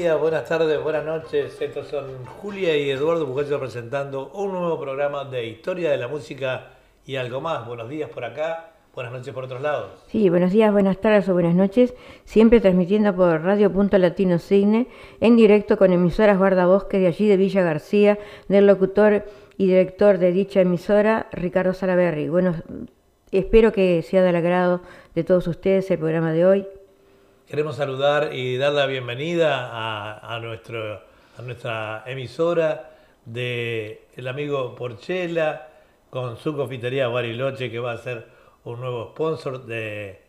[0.00, 1.60] Días, buenas tardes, buenas noches.
[1.60, 6.68] Estos son Julia y Eduardo Bucallo presentando un nuevo programa de historia de la música
[7.04, 7.66] y algo más.
[7.66, 9.90] Buenos días por acá, buenas noches por otros lados.
[10.08, 11.92] Sí, buenos días, buenas tardes o buenas noches.
[12.24, 14.86] Siempre transmitiendo por Radio Punto Latino Cine
[15.20, 19.26] en directo con emisoras Guardabosque de allí de Villa García, del locutor
[19.58, 22.30] y director de dicha emisora, Ricardo Salaberry.
[22.30, 22.54] Bueno,
[23.32, 24.80] espero que sea del agrado
[25.14, 26.66] de todos ustedes el programa de hoy.
[27.50, 29.70] Queremos saludar y dar la bienvenida
[30.22, 31.00] a, nuestro,
[31.36, 32.90] a nuestra emisora
[33.24, 35.66] de el amigo Porchela
[36.10, 38.24] con su confitería Bariloche que va a ser
[38.62, 40.20] un nuevo sponsor de,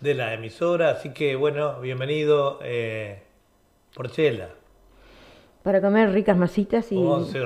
[0.00, 0.90] de la emisora.
[0.90, 3.22] Así que bueno, bienvenido eh,
[3.94, 4.50] Porchela.
[5.62, 6.96] Para comer ricas masitas y,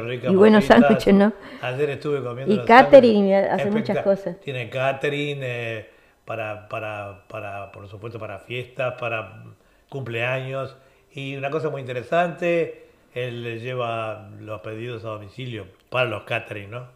[0.01, 1.33] ricas y buenos sándwiches, ¿no?
[1.63, 2.53] Ayer estuve comiendo.
[2.53, 4.41] Y catering, hace muchas cosas.
[4.41, 5.96] Tiene catering eh,
[6.27, 9.45] para, para, para, por supuesto, para fiestas, para
[9.89, 10.77] cumpleaños.
[11.13, 16.71] Y una cosa muy interesante, él le lleva los pedidos a domicilio para los catering,
[16.71, 16.89] ¿no?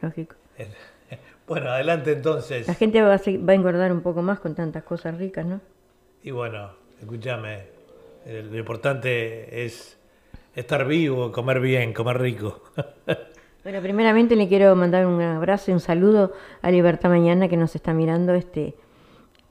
[0.00, 0.36] Lógico.
[1.46, 2.68] Bueno, adelante entonces.
[2.68, 5.60] La gente va a, va a engordar un poco más con tantas cosas ricas, ¿no?
[6.22, 7.64] Y bueno, escúchame,
[8.24, 9.98] eh, lo importante es
[10.54, 12.62] estar vivo, comer bien, comer rico.
[13.62, 17.74] Bueno, primeramente le quiero mandar un abrazo y un saludo a Libertad Mañana que nos
[17.74, 18.32] está mirando.
[18.34, 18.74] Este,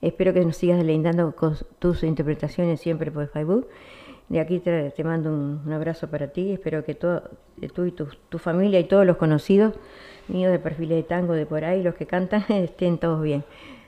[0.02, 3.68] espero que nos sigas deleitando con tus interpretaciones siempre por Facebook.
[4.28, 6.52] De aquí te, te mando un, un abrazo para ti.
[6.52, 7.22] Espero que todo,
[7.72, 9.74] tú y tu, tu familia y todos los conocidos
[10.26, 13.44] míos de perfiles de tango de por ahí, los que cantan, estén todos bien.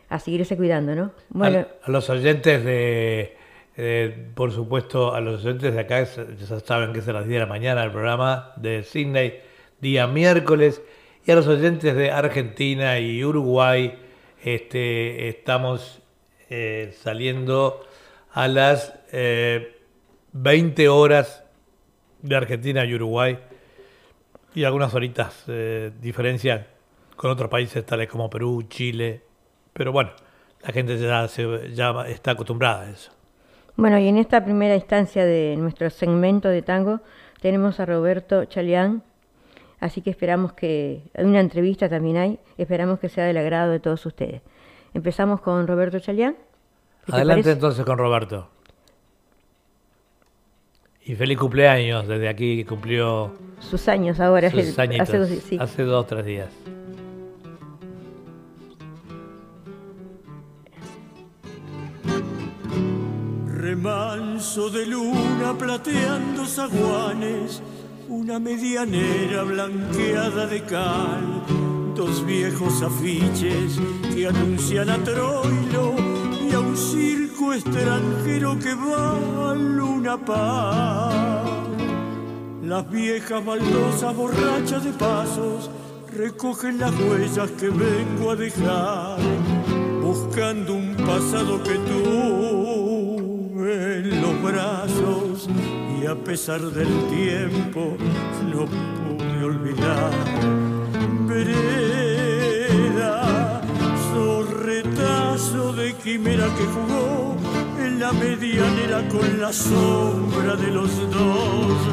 [0.09, 1.13] A seguirse cuidando, ¿no?
[1.31, 3.37] Bueno, A, a los oyentes de,
[3.77, 7.35] eh, por supuesto, a los oyentes de acá, ya saben que es a las 10
[7.35, 9.41] de la mañana el programa de Sydney,
[9.83, 10.81] día miércoles,
[11.27, 13.99] y a los oyentes de Argentina y Uruguay,
[14.43, 16.01] este, estamos
[16.49, 17.85] eh, saliendo
[18.33, 19.77] a las eh,
[20.33, 21.45] 20 horas
[22.23, 23.39] de Argentina y Uruguay,
[24.55, 26.69] y algunas horitas eh, diferencia
[27.17, 29.23] con otros países tales como Perú, Chile,
[29.73, 30.11] pero bueno,
[30.63, 33.11] la gente ya, se, ya está acostumbrada a eso.
[33.75, 37.01] Bueno, y en esta primera instancia de nuestro segmento de tango
[37.41, 39.03] tenemos a Roberto Chalián,
[39.83, 43.81] así que esperamos que, hay una entrevista también hay, esperamos que sea del agrado de
[43.81, 44.41] todos ustedes.
[44.95, 46.37] Empezamos con Roberto Chalián.
[47.05, 48.49] ¿Qué te Adelante entonces con Roberto.
[51.05, 55.29] Y feliz cumpleaños desde aquí que cumplió Sus años ahora, sus el- añitos, hace dos,
[55.29, 55.59] sí.
[55.61, 56.49] hace dos o tres días.
[63.47, 67.63] Remanso de luna plateando zaguanes,
[68.13, 71.43] una medianera blanqueada de cal,
[71.95, 73.81] dos viejos afiches
[74.15, 75.95] que anuncian a Troilo
[76.47, 81.43] y a un circo extranjero que va a Luna Par.
[82.63, 85.71] Las viejas baldosas borrachas de pasos
[86.15, 89.19] recogen las huellas que vengo a dejar,
[90.03, 92.81] buscando un pasado que tuve
[94.01, 95.49] en los brazos
[96.07, 97.97] a pesar del tiempo
[98.53, 100.11] no pude olvidar.
[101.27, 102.41] Vereda,
[104.13, 107.37] sorretazo de quimera que jugó
[107.79, 111.89] en la medianera con la sombra de los dos.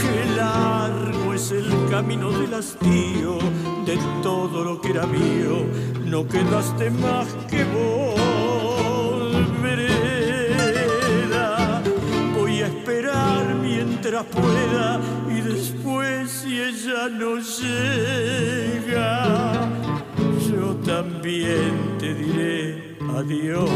[0.00, 3.38] Qué largo es el camino del hastío
[3.86, 5.66] de todo lo que era mío.
[6.04, 8.16] No quedaste más que vos.
[14.22, 19.12] Pueda y después si ella no llega,
[20.50, 23.70] yo también te diré adiós.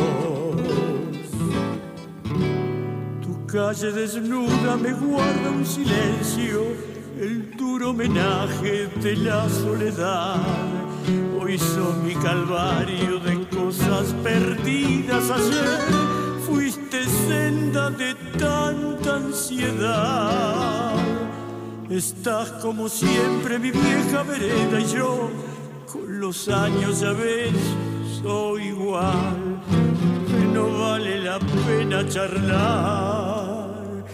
[3.23, 6.63] Tu calle desnuda me guarda un silencio,
[7.19, 10.41] el duro homenaje de la soledad.
[11.41, 16.20] Hoy son mi calvario de cosas perdidas ayer.
[16.51, 20.97] Fuiste senda de tanta ansiedad.
[21.89, 25.31] Estás como siempre mi vieja vereda y yo
[25.87, 27.55] con los años ya ves
[28.21, 29.63] soy igual.
[30.53, 34.05] No vale la pena charlar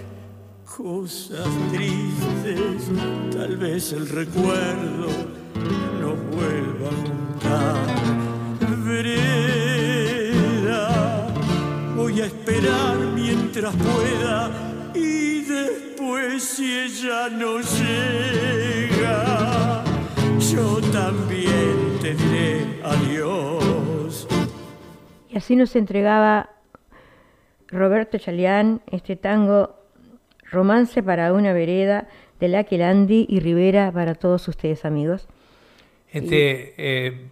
[0.77, 2.91] cosas tristes.
[3.35, 5.09] Tal vez el recuerdo
[6.03, 9.56] no vuelva a juntar vereda
[12.17, 14.51] voy a esperar mientras pueda
[14.95, 19.05] y después si ella no llega
[20.39, 24.27] yo también te diré adiós.
[25.29, 26.49] Y así nos entregaba
[27.69, 29.77] Roberto Chalián este tango
[30.51, 32.09] Romance para una vereda
[32.41, 35.29] de la Quelandi y Rivera para todos ustedes amigos.
[36.11, 37.29] Este, eh,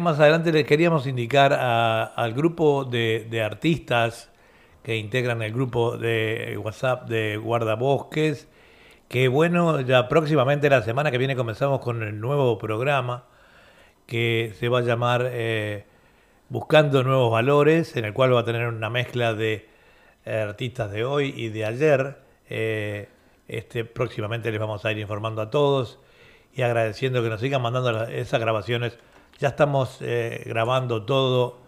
[0.00, 4.30] más adelante les queríamos indicar al grupo de, artistas
[4.84, 8.48] que integran el grupo de WhatsApp de Guardabosques,
[9.08, 13.24] que bueno, ya próximamente la semana que viene comenzamos con el nuevo programa
[14.06, 15.84] que se va a llamar eh,
[16.48, 19.68] Buscando Nuevos Valores, en el cual va a tener una mezcla de
[20.24, 22.18] artistas de hoy y de ayer.
[22.48, 23.08] Eh,
[23.48, 25.98] este, próximamente les vamos a ir informando a todos
[26.54, 28.96] y agradeciendo que nos sigan mandando esas grabaciones.
[29.38, 29.98] Ya estamos
[30.44, 31.58] grabando todo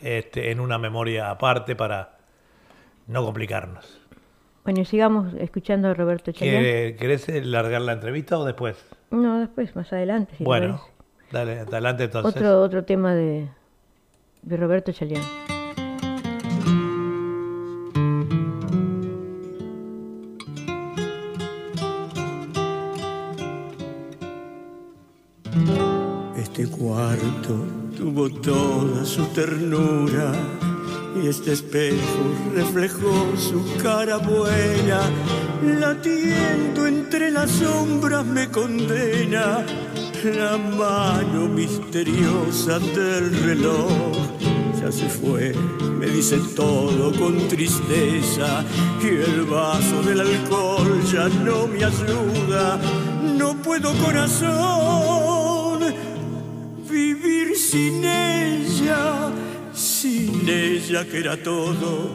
[0.00, 2.16] este, en una memoria aparte para
[3.06, 4.00] no complicarnos.
[4.64, 6.62] Bueno, y sigamos escuchando a Roberto Chayán.
[6.96, 8.76] ¿Querés largar la entrevista o después?
[9.10, 10.34] No, después, más adelante.
[10.40, 10.80] bueno,
[11.30, 12.36] dale, adelante entonces.
[12.36, 13.48] Otro, otro tema de,
[14.42, 15.22] de Roberto Chalián.
[28.12, 30.32] Tuvo toda su ternura
[31.22, 31.96] y este espejo
[32.54, 35.00] reflejó su cara buena,
[35.62, 39.64] latiendo entre las sombras me condena
[40.24, 43.90] la mano misteriosa del reloj.
[44.80, 45.54] Ya se fue,
[45.98, 48.64] me dice todo con tristeza
[49.02, 52.78] y el vaso del alcohol ya no me ayuda.
[53.38, 55.31] No puedo corazón
[57.22, 59.32] vivir sin ella
[59.72, 62.10] sin ella que era todo,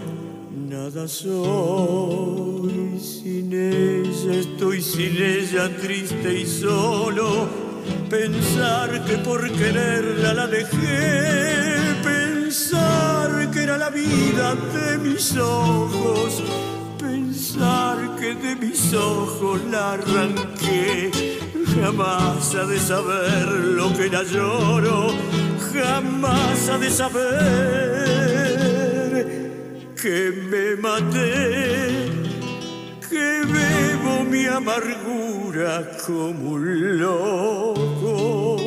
[0.70, 3.00] nada soy.
[3.00, 7.48] Sin ella estoy, sin ella triste y solo.
[8.10, 16.44] Pensar que por quererla la dejé, pensar que era la vida de mis ojos,
[17.48, 21.12] pensar que de mis ojos la arranqué.
[21.76, 25.14] Jamás ha de saber lo que la lloro
[25.74, 27.28] jamás ha de saber
[30.02, 32.10] que me maté,
[33.10, 38.58] que bebo mi amargura como un loco,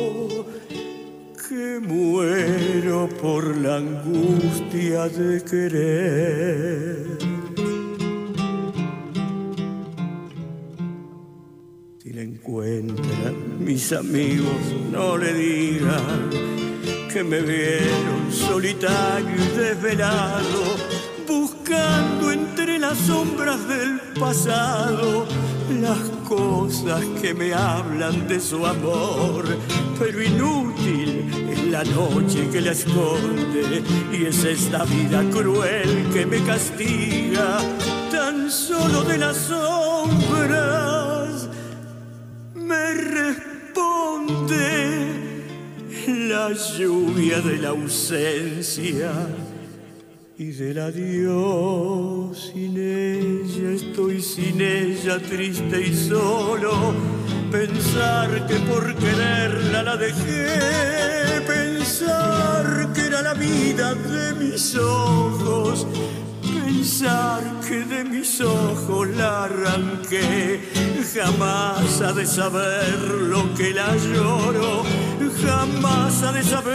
[1.47, 7.20] que muero por la angustia de querer.
[12.43, 14.55] Si la encuentran mis amigos,
[14.91, 16.29] no le digan
[17.11, 20.75] que me vieron solitario y desvelado,
[21.27, 25.27] buscando entre las sombras del pasado
[25.81, 29.45] las cosas que me hablan de su amor,
[29.99, 36.43] pero inútil es la noche que la esconde y es esta vida cruel que me
[36.43, 37.59] castiga,
[38.11, 41.10] tan solo de las sombras
[42.71, 44.65] me responde
[46.07, 49.11] la lluvia de la ausencia
[50.37, 52.51] y del adiós.
[52.53, 56.73] Sin ella estoy sin ella triste y solo.
[57.51, 65.85] Pensar que por quererla la dejé, pensar que era la vida de mis ojos
[66.71, 70.59] pensar que de mis ojos la arranqué.
[71.13, 72.97] Jamás ha de saber
[73.33, 74.83] lo que la lloro,
[75.43, 76.71] jamás ha de saber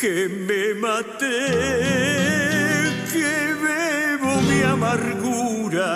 [0.00, 1.46] que me maté,
[3.12, 3.30] que
[3.64, 5.90] bebo mi amargura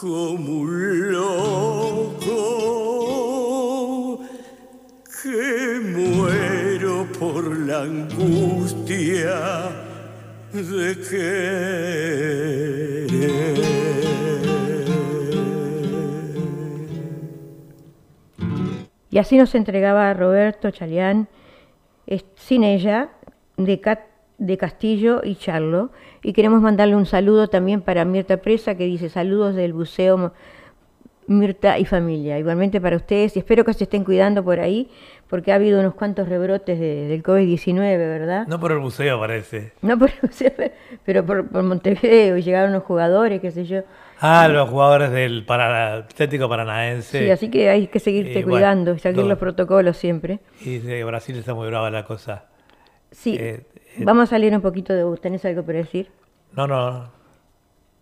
[0.00, 2.79] como un loco,
[7.40, 9.70] por la angustia
[10.52, 11.46] de.
[19.10, 21.28] Y así nos entregaba Roberto Chalián,
[22.36, 23.10] sin ella,
[23.56, 23.80] de,
[24.38, 25.90] de Castillo y Charlo.
[26.22, 30.32] Y queremos mandarle un saludo también para Mirta Presa, que dice saludos del buceo
[31.26, 32.38] Mirta y familia.
[32.38, 34.90] Igualmente para ustedes, y espero que se estén cuidando por ahí,
[35.30, 38.48] porque ha habido unos cuantos rebrotes del COVID-19, ¿verdad?
[38.48, 39.72] No por el buceo, parece.
[39.80, 40.52] No por el buceo,
[41.04, 43.82] pero por, por Montevideo, y llegaron los jugadores, qué sé yo.
[44.20, 47.20] Ah, los jugadores del Atlético Paranaense.
[47.20, 50.40] Sí, así que hay que seguirte cuidando y seguir los protocolos siempre.
[50.60, 52.46] Y de Brasil está muy brava la cosa.
[53.12, 53.62] Sí, eh,
[53.96, 55.16] eh, vamos a salir un poquito de...
[55.18, 56.10] ¿Tenés algo por decir?
[56.54, 57.08] No, no.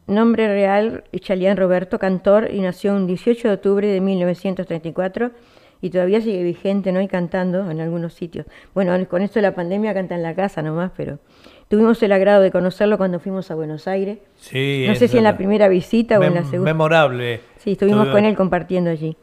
[0.06, 5.30] Nombre real, Chalián Roberto, cantor, y nació un 18 de octubre de 1934
[5.80, 7.00] y todavía sigue vigente, ¿no?
[7.00, 8.46] Y cantando en algunos sitios.
[8.74, 11.18] Bueno, con esto de la pandemia canta en la casa nomás, pero
[11.68, 14.18] Tuvimos el agrado de conocerlo cuando fuimos a Buenos Aires.
[14.36, 16.72] Sí, no sé si en la primera visita o en la segunda.
[16.72, 17.40] Memorable.
[17.58, 19.18] Sí, estuvimos con él compartiendo allí.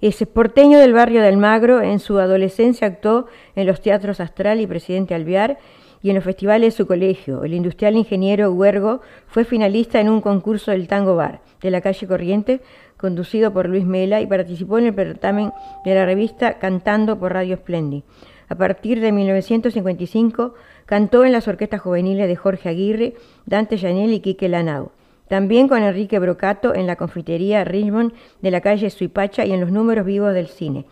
[0.00, 1.82] Es porteño del barrio de Almagro.
[1.82, 5.58] En su adolescencia actuó en los teatros Astral y Presidente Alvear
[6.02, 7.44] y en los festivales de su colegio.
[7.44, 12.06] El industrial ingeniero Huergo fue finalista en un concurso del Tango Bar de la calle
[12.06, 12.60] Corriente,
[12.96, 15.52] conducido por Luis Mela, y participó en el certamen
[15.84, 18.02] de la revista Cantando por Radio Splendid.
[18.48, 20.54] A partir de 1955
[20.86, 23.14] cantó en las orquestas juveniles de Jorge Aguirre,
[23.44, 24.92] Dante Janel y Quique Lanao.
[25.28, 29.70] También con Enrique Brocato en la confitería Richmond de la calle Suipacha y en los
[29.70, 30.86] números vivos del cine.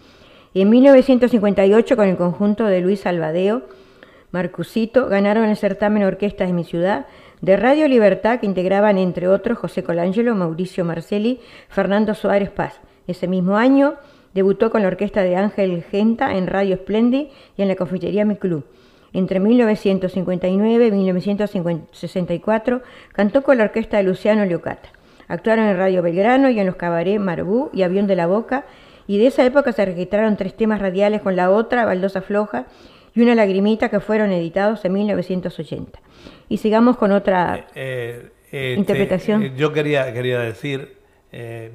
[0.53, 3.63] En 1958, con el conjunto de Luis Albadeo,
[4.31, 7.07] Marcusito ganaron el certamen Orquestas de mi ciudad
[7.41, 12.81] de Radio Libertad que integraban entre otros José Colangelo, Mauricio Marcelli, Fernando Suárez Paz.
[13.07, 13.95] Ese mismo año
[14.35, 18.37] debutó con la orquesta de Ángel Genta en Radio Splendid y en la confitería Mi
[18.37, 18.65] Club.
[19.13, 24.91] Entre 1959 y 1964 cantó con la orquesta de Luciano Leocata.
[25.29, 28.65] Actuaron en Radio Belgrano y en los cabarets Marbú y Avión de la Boca,
[29.07, 32.67] y de esa época se registraron tres temas radiales con la otra, Baldosa Floja,
[33.17, 35.99] y una lagrimita que fueron editados en 1980.
[36.51, 39.43] Y sigamos con otra eh, eh, este, interpretación.
[39.43, 40.99] Eh, yo quería, quería decir,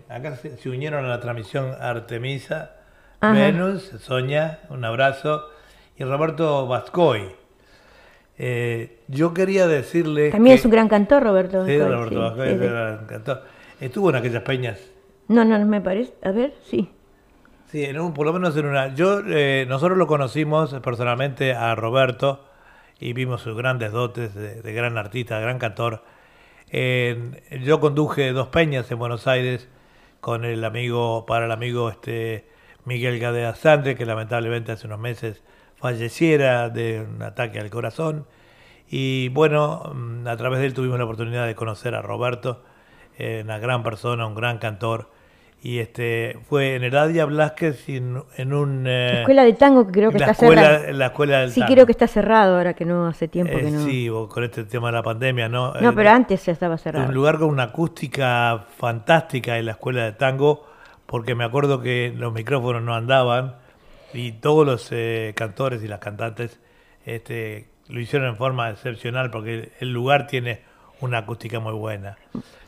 [0.07, 2.75] acá se, unieron a la transmisión Artemisa,
[3.21, 5.49] Venus, Soña, un abrazo,
[5.97, 7.23] y Roberto Vascoy.
[9.07, 10.29] yo quería decirle...
[10.29, 11.65] También es un gran cantor, Roberto.
[11.65, 13.43] Sí, Roberto Vascoy es un gran cantor.
[13.79, 14.79] Estuvo en aquellas peñas.
[15.27, 16.13] No, no, me parece.
[16.21, 16.87] A ver, sí.
[17.71, 18.93] Sí, en por lo menos en una.
[18.93, 22.43] Yo, eh, nosotros lo conocimos personalmente a Roberto
[22.99, 26.03] y vimos sus grandes dotes de, gran artista, gran cantor.
[26.71, 29.69] yo conduje dos peñas en Buenos Aires
[30.19, 32.45] con el amigo, para el amigo este
[32.83, 35.41] Miguel Gadea Sandre, que lamentablemente hace unos meses
[35.77, 38.27] falleciera de un ataque al corazón.
[38.89, 42.63] Y bueno, mm, a través de él tuvimos la oportunidad de conocer a Roberto,
[43.17, 45.09] eh, una gran persona, un gran cantor
[45.63, 50.11] y este fue en Eladia Blasquez en, en un eh, escuela de tango que creo
[50.11, 53.27] que está cerrado la escuela del sí creo que está cerrado ahora que no hace
[53.27, 53.85] tiempo que eh, no.
[53.85, 57.07] sí con este tema de la pandemia no no pero antes ya estaba cerrado.
[57.07, 60.65] un lugar con una acústica fantástica en la escuela de tango
[61.05, 63.57] porque me acuerdo que los micrófonos no andaban
[64.13, 66.59] y todos los eh, cantores y las cantantes
[67.05, 70.70] este lo hicieron en forma excepcional porque el lugar tiene
[71.01, 72.17] una acústica muy buena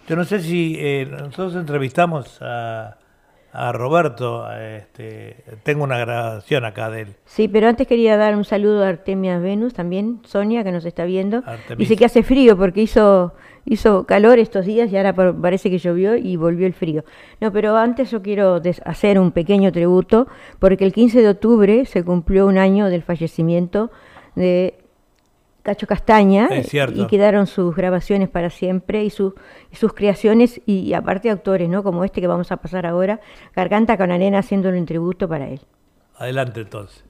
[0.07, 2.97] yo no sé si eh, nosotros entrevistamos a,
[3.71, 7.07] Roberto, este, tengo una grabación acá de él.
[7.25, 11.05] Sí, pero antes quería dar un saludo a Artemia Venus también, Sonia, que nos está
[11.05, 11.43] viendo.
[11.77, 13.35] Dice que hace frío porque hizo,
[13.65, 17.05] hizo calor estos días y ahora parece que llovió y volvió el frío.
[17.41, 22.03] No, pero antes yo quiero hacer un pequeño tributo porque el 15 de octubre se
[22.03, 23.91] cumplió un año del fallecimiento
[24.35, 24.82] de
[25.63, 26.50] Cacho Castaña
[26.93, 29.34] y quedaron sus grabaciones para siempre y, sus
[29.96, 31.84] creaciones y, aparte autores, ¿no?
[31.84, 33.22] Como este que vamos a pasar ahora,
[33.55, 35.62] Garganta con Arena haciéndole un tributo para él.
[36.17, 37.03] Adelante entonces.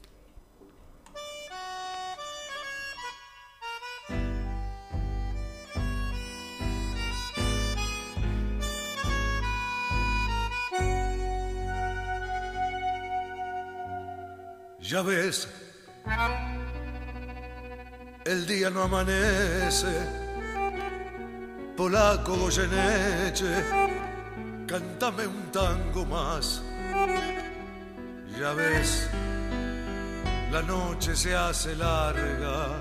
[14.80, 15.50] Ya ves
[18.26, 20.24] el día no amanece.
[21.76, 23.64] Polaco Goyeneche,
[24.68, 26.62] cántame un tango más.
[28.40, 29.10] Ya ves,
[30.52, 32.80] la noche se hace larga,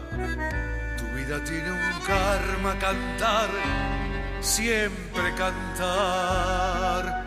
[0.96, 3.48] tu vida tiene un karma cantar,
[4.40, 7.22] siempre cantar.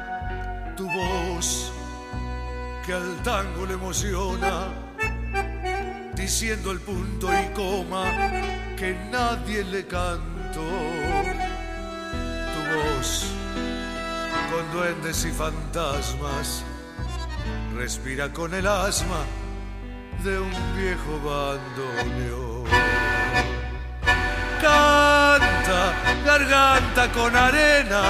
[0.78, 1.72] Tu voz
[2.86, 4.85] que al tango le emociona
[6.26, 8.04] diciendo el punto y coma
[8.76, 10.72] que nadie le cantó.
[12.52, 13.28] Tu voz
[14.52, 16.64] con duendes y fantasmas
[17.76, 19.22] respira con el asma
[20.24, 22.64] de un viejo bandoneón.
[24.60, 25.94] Canta,
[26.26, 28.02] garganta con arena,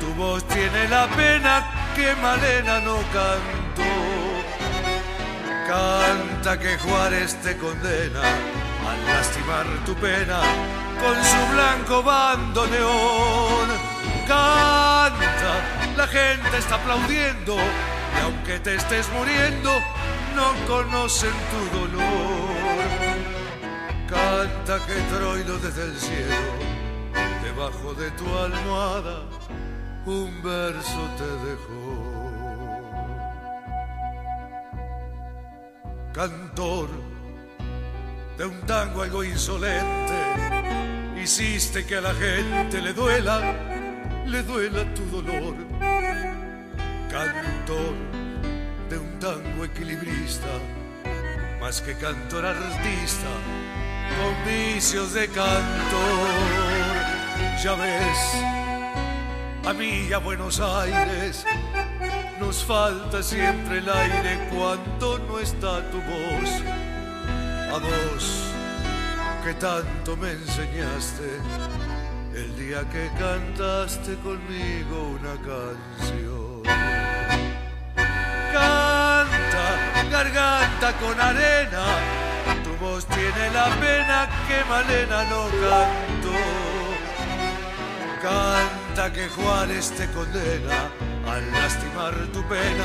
[0.00, 3.92] tu voz tiene la pena que Malena no cantó.
[5.68, 10.40] Canta que Juárez te condena al lastimar tu pena
[11.00, 13.68] con su blanco bandoneón.
[14.28, 15.54] Canta,
[15.96, 19.70] la gente está aplaudiendo y aunque te estés muriendo,
[20.36, 22.50] no conocen tu dolor.
[24.06, 26.50] Canta que Troilo desde el cielo,
[27.42, 29.22] debajo de tu almohada,
[30.04, 31.83] un verso te dejó.
[36.14, 36.88] Cantor
[38.38, 40.14] de un tango algo insolente,
[41.20, 43.40] hiciste que a la gente le duela,
[44.24, 45.54] le duela tu dolor.
[47.10, 47.94] Cantor
[48.88, 50.46] de un tango equilibrista,
[51.60, 53.30] más que cantor artista,
[54.16, 56.28] con vicios de cantor.
[57.62, 61.44] Ya ves, a mí a Buenos Aires
[62.40, 66.50] nos falta siempre el aire cuando no está tu voz.
[67.72, 68.44] A vos
[69.44, 71.40] que tanto me enseñaste
[72.34, 76.62] el día que cantaste conmigo una canción.
[78.52, 79.66] Canta,
[80.10, 81.84] garganta con arena,
[82.62, 86.38] tu voz tiene la pena que Malena no cantó.
[88.22, 92.84] Canta que Juárez te condena al lastimar tu pena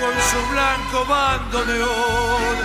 [0.00, 2.56] con su blanco bandoneón.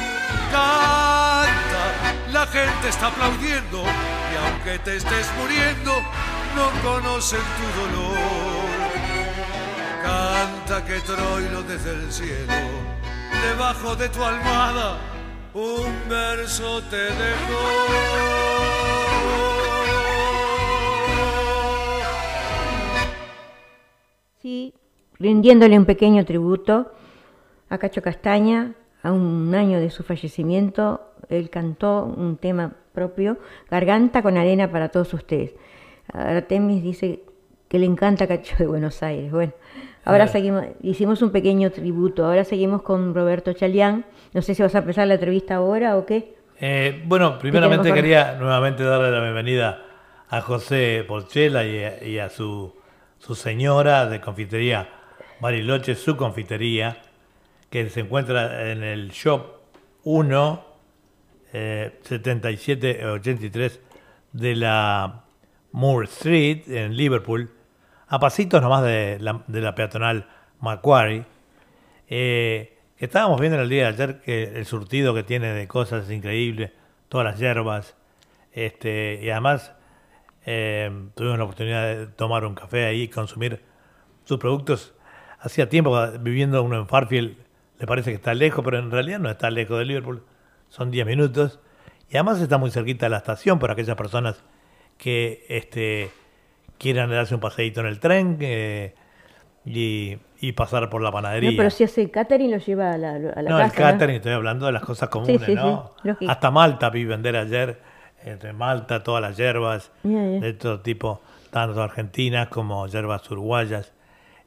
[0.51, 1.83] Canta,
[2.31, 6.01] la gente está aplaudiendo y aunque te estés muriendo,
[6.55, 8.65] no conocen tu dolor.
[10.03, 12.53] Canta que Troilo desde el cielo,
[13.41, 14.97] debajo de tu almohada,
[15.53, 18.35] un verso te dejó.
[24.41, 24.73] Sí,
[25.19, 26.91] rindiéndole un pequeño tributo
[27.69, 33.37] a Cacho Castaña, a un año de su fallecimiento, él cantó un tema propio,
[33.69, 35.53] Garganta con arena para todos ustedes.
[36.11, 37.21] Artemis dice
[37.67, 39.31] que le encanta Cacho de Buenos Aires.
[39.31, 39.53] Bueno,
[40.05, 44.05] ahora seguimos, hicimos un pequeño tributo, ahora seguimos con Roberto Chalián.
[44.33, 46.35] No sé si vas a empezar la entrevista ahora o qué.
[46.59, 49.83] Eh, bueno, primeramente quería nuevamente darle la bienvenida
[50.29, 52.73] a José Porchela y a, y a su,
[53.19, 54.87] su señora de confitería
[55.39, 57.01] Bariloche, su confitería,
[57.69, 59.45] que se encuentra en el shop
[60.03, 60.65] 1
[61.53, 63.79] eh, 7783
[64.33, 65.23] de la
[65.71, 67.49] Moore Street en Liverpool,
[68.07, 70.27] a pasitos nomás de la, de la peatonal
[70.59, 71.25] Macquarie.
[72.07, 76.05] Eh, estábamos viendo en el día de ayer que el surtido que tiene de cosas
[76.05, 76.73] es increíble,
[77.09, 77.95] todas las hierbas,
[78.51, 79.73] este, y además
[80.45, 83.61] eh, tuvimos la oportunidad de tomar un café ahí y consumir
[84.23, 84.94] sus productos.
[85.45, 87.37] Hacía tiempo viviendo uno en Farfield,
[87.79, 90.23] le parece que está lejos, pero en realidad no está lejos de Liverpool,
[90.69, 91.59] son 10 minutos,
[92.09, 94.43] y además está muy cerquita de la estación por aquellas personas
[94.97, 96.09] que este,
[96.79, 98.95] quieran darse un paseíto en el tren eh,
[99.65, 101.51] y, y pasar por la panadería.
[101.51, 103.65] No, pero si hace catering lo lleva a la, a la No, casa.
[103.65, 105.91] el catering, estoy hablando de las cosas comunes, sí, ¿no?
[106.03, 106.25] sí.
[106.27, 107.79] Hasta Malta vi vender ayer,
[108.23, 113.91] entre Malta, todas las hierbas de todo tipo, tanto argentinas como hierbas uruguayas.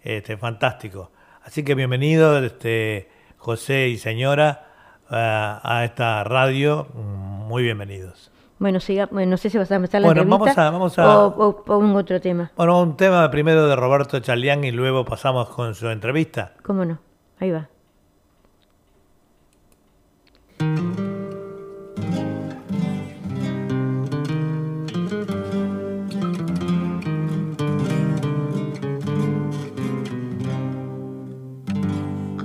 [0.09, 1.11] Este, fantástico.
[1.45, 4.65] Así que bienvenido, este, José y señora,
[5.11, 6.87] a, a esta radio.
[6.95, 8.31] Muy bienvenidos.
[8.59, 11.13] Bueno, siga, bueno, no sé si vas a empezar la Bueno, entrevista vamos a- vamos
[11.13, 12.51] a- o, o pongo otro tema.
[12.57, 16.55] Bueno, un tema primero de Roberto Chalián y luego pasamos con su entrevista.
[16.63, 16.99] ¿Cómo no?
[17.39, 17.69] Ahí va.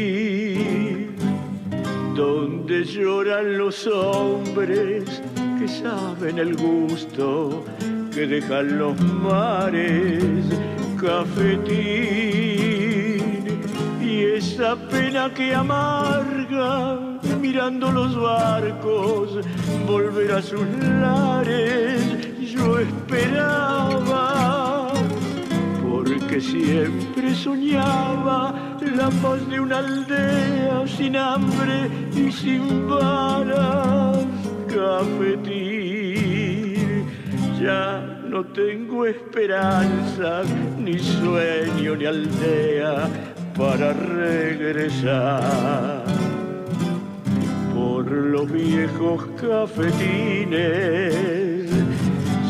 [2.14, 5.20] donde lloran los hombres
[5.58, 7.64] que saben el gusto
[8.14, 10.44] que dejan los mares.
[11.00, 11.74] Cafetín,
[14.00, 16.96] y esa pena que amarga
[17.40, 19.44] mirando los barcos
[19.84, 20.64] volver a sus
[21.00, 22.00] lares.
[22.40, 24.29] Yo esperaba
[26.30, 28.54] porque siempre soñaba
[28.96, 34.18] la paz de una aldea sin hambre y sin balas.
[34.68, 35.90] Cafetín,
[37.60, 40.46] ya no tengo esperanzas,
[40.78, 43.08] ni sueño, ni aldea
[43.58, 44.84] para regresar
[47.74, 50.70] por los viejos cafetines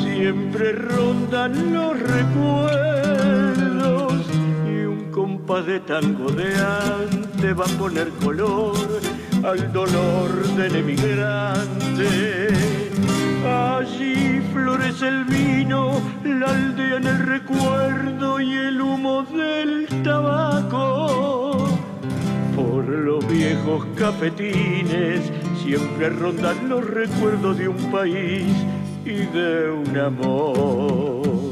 [0.03, 3.00] siempre rondan los recuerdos
[5.59, 8.77] de tango de antes va a poner color
[9.43, 12.49] al dolor del emigrante.
[13.45, 21.69] Allí florece el vino, la aldea en el recuerdo y el humo del tabaco
[22.55, 25.21] por los viejos cafetines
[25.65, 28.55] siempre rondan los recuerdos de un país
[29.05, 31.45] y de un amor.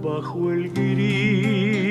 [0.00, 1.87] Bajo el gris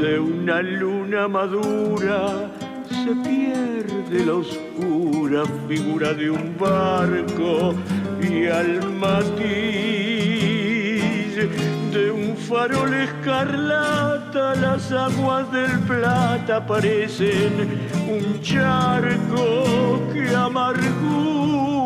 [0.00, 2.48] de una luna madura
[2.88, 7.74] se pierde la oscura figura de un barco
[8.22, 9.36] y al matiz
[11.92, 17.52] de un farol escarlata las aguas del plata parecen
[18.08, 21.79] un charco que amargura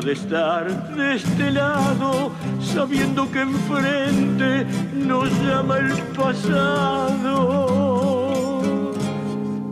[0.00, 7.44] de estar de este lado sabiendo que enfrente nos llama el pasado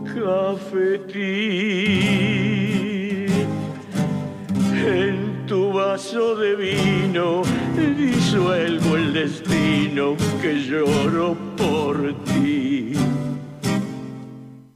[0.05, 1.23] cafetín.
[4.73, 7.41] En tu vaso de vino
[7.97, 12.93] disuelvo el destino que lloro por ti.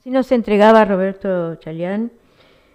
[0.03, 2.12] Si nos entregaba Roberto Chalián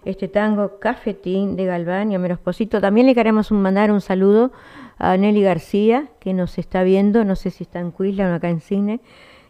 [0.04, 2.80] este tango Cafetín de Galván y a Merosposito.
[2.80, 4.52] También le queremos mandar un saludo
[4.98, 8.48] a Nelly García, que nos está viendo, no sé si está en Cuisla o acá
[8.48, 9.00] en Cine.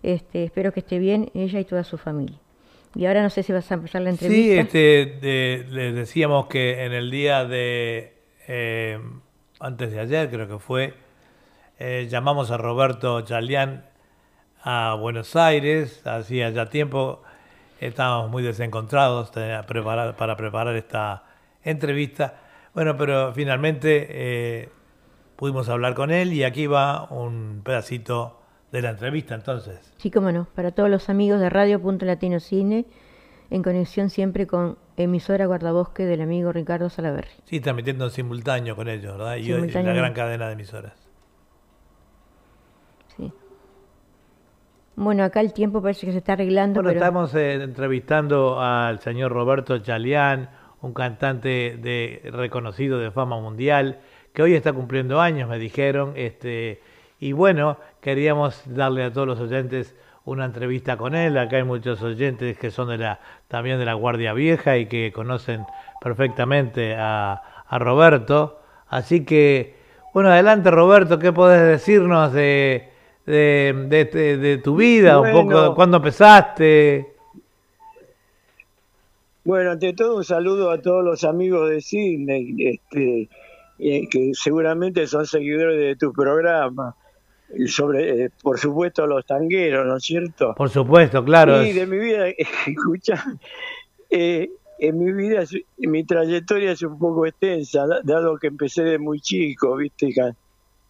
[0.03, 2.39] Este, espero que esté bien ella y toda su familia.
[2.95, 4.43] Y ahora no sé si vas a empezar la entrevista.
[4.43, 8.15] Sí, este, les decíamos que en el día de,
[8.49, 8.99] eh,
[9.61, 10.95] antes de ayer creo que fue,
[11.79, 13.87] eh, llamamos a Roberto Chalián
[14.63, 17.23] a Buenos Aires, hacía ya tiempo,
[17.87, 21.25] estábamos muy desencontrados para preparar esta
[21.63, 22.35] entrevista.
[22.75, 24.69] Bueno, pero finalmente eh,
[25.37, 28.41] pudimos hablar con él y aquí va un pedacito
[28.71, 29.93] de la entrevista entonces.
[29.99, 32.87] Sí, cómo no, para todos los amigos de Radio Punto Latino Cine,
[33.51, 37.31] en conexión siempre con emisora Guardabosque del amigo Ricardo Salaverri.
[37.45, 39.37] Sí, transmitiendo en simultáneo con ellos, ¿verdad?
[39.37, 40.95] Y la gran cadena de emisoras.
[43.17, 43.31] Sí.
[44.97, 46.83] Bueno, acá el tiempo parece que se está arreglando.
[46.83, 50.51] Bueno, estamos eh, entrevistando al señor Roberto Chalián,
[50.81, 54.01] un cantante de reconocido de fama mundial,
[54.33, 56.81] que hoy está cumpliendo años, me dijeron, este
[57.23, 61.39] y bueno, queríamos darle a todos los oyentes una entrevista con él.
[61.39, 65.13] Acá hay muchos oyentes que son de la, también de la Guardia Vieja y que
[65.13, 65.65] conocen
[66.01, 68.61] perfectamente a, Roberto.
[68.89, 69.77] Así que,
[70.13, 72.92] bueno, adelante Roberto, ¿qué podés decirnos de,
[73.27, 75.21] de, tu vida?
[75.21, 77.13] un poco, ¿Cuándo empezaste?
[79.45, 83.29] Bueno, ante todo un saludo a todos los amigos de Sydney, este,
[83.79, 86.95] eh, que seguramente son seguidores de tu programa
[87.67, 90.55] sobre, eh, por supuesto, los tangueros, ¿no es cierto?
[90.55, 91.63] Por supuesto, claro.
[91.65, 92.27] Y de mi vida,
[92.67, 93.25] escucha,
[94.11, 95.45] eh, en mi vida,
[95.79, 100.15] en mi trayectoria es un poco extensa, dado que empecé de muy chico, ¿viste?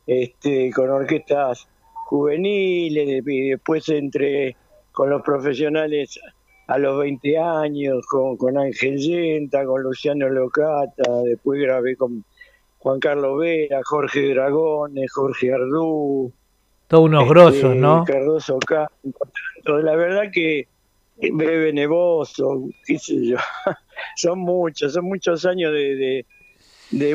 [0.06, 1.68] Este, con orquestas
[2.12, 4.54] juveniles, y después entré
[4.92, 6.20] con los profesionales
[6.66, 12.22] a los 20 años, con, con Ángel Yenta, con Luciano Locata, después grabé con
[12.80, 16.30] Juan Carlos Vera, Jorge Dragones, Jorge Ardú,
[16.86, 18.04] todos unos grosos, ¿no?
[18.04, 18.58] Cardoso
[19.64, 20.68] La verdad que
[21.16, 23.38] Bebe Nevoso, qué sé yo.
[24.16, 26.26] son muchos, son muchos años de, de,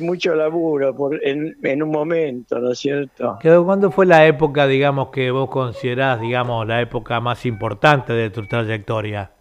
[0.01, 3.37] mucho laburo por, en, en, un momento, ¿no es cierto?
[3.41, 8.45] ¿Cuándo fue la época, digamos, que vos considerás, digamos, la época más importante de tu
[8.45, 9.31] trayectoria?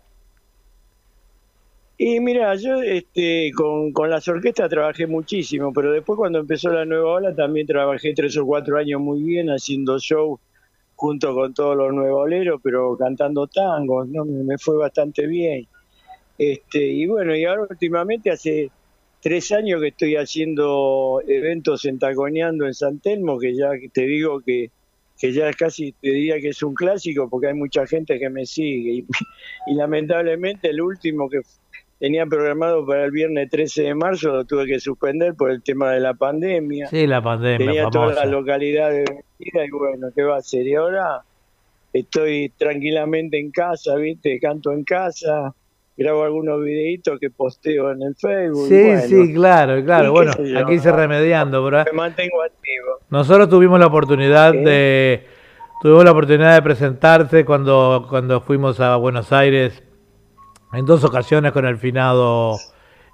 [1.98, 6.84] Y mira, yo este, con, con las orquestas trabajé muchísimo, pero después cuando empezó la
[6.84, 10.38] nueva ola también trabajé tres o cuatro años muy bien haciendo show
[10.94, 14.24] junto con todos los nuevoleros, pero cantando tangos, ¿no?
[14.24, 15.66] Me, fue bastante bien.
[16.36, 18.70] Este, y bueno, y ahora últimamente hace
[19.26, 24.40] tres años que estoy haciendo eventos en Taconeando en San Telmo, que ya te digo
[24.40, 24.70] que,
[25.18, 28.46] que ya casi te diría que es un clásico porque hay mucha gente que me
[28.46, 28.92] sigue.
[28.92, 29.06] Y,
[29.66, 31.40] y lamentablemente el último que
[31.98, 35.90] tenía programado para el viernes 13 de marzo, lo tuve que suspender por el tema
[35.90, 36.86] de la pandemia.
[36.86, 37.66] Sí, la pandemia.
[37.66, 39.10] Tenía todas las localidades
[39.40, 40.68] y bueno, ¿qué va a hacer?
[40.68, 41.22] Y ahora
[41.92, 44.38] estoy tranquilamente en casa, ¿viste?
[44.38, 45.52] Canto en casa,
[45.96, 48.68] grabo algunos videitos que posteo en el Facebook.
[48.68, 50.12] Sí, sí, claro, claro.
[50.12, 52.98] Bueno, aquí se remediando, Me mantengo activo.
[53.10, 55.24] Nosotros tuvimos la oportunidad de
[55.80, 59.82] tuvimos la oportunidad de presentarte cuando cuando fuimos a Buenos Aires
[60.72, 62.58] en dos ocasiones con el finado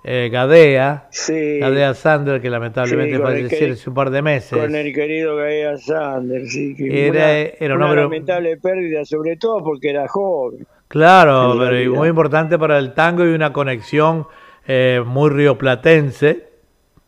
[0.05, 4.59] eh, Gadea, Gadea Sander, que lamentablemente falleció hace un par de meses.
[4.59, 6.75] Con el querido Gadea Sander, sí.
[6.75, 10.67] Que era, era una lamentable pérdida, sobre todo porque era joven.
[10.93, 14.27] Claro, pero muy importante para el tango y una conexión
[14.67, 16.51] eh, muy rioplatense.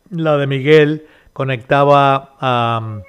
[0.09, 3.01] La de Miguel conectaba a,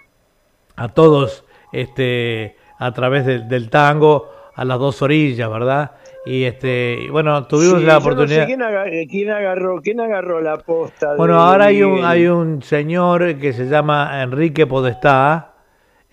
[0.77, 5.93] a todos este, a través del tango a las dos orillas, ¿verdad?
[6.27, 8.45] Y este, bueno, tuvimos la oportunidad.
[8.45, 11.15] quién, agarró, quién agarró la posta.
[11.17, 15.55] Bueno, ahora hay un, hay un señor que se llama Enrique Podestá,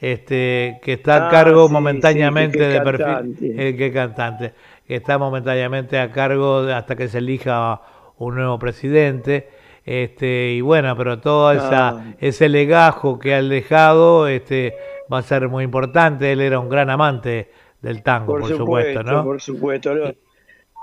[0.03, 4.53] este, que está a ah, cargo momentáneamente de perfil, el que cantante.
[4.85, 7.81] que está momentáneamente a cargo hasta que se elija
[8.17, 9.47] un nuevo presidente.
[9.85, 12.03] Este, y bueno, pero todo esa, Ah.
[12.19, 14.75] ese legajo que ha dejado este,
[15.11, 16.33] va a ser muy importante.
[16.33, 17.49] Él era un gran amante
[17.81, 19.23] del tango, por, Por, supuesto, supuesto, ¿no?
[19.23, 19.93] por supuesto.
[19.93, 20.13] Lo,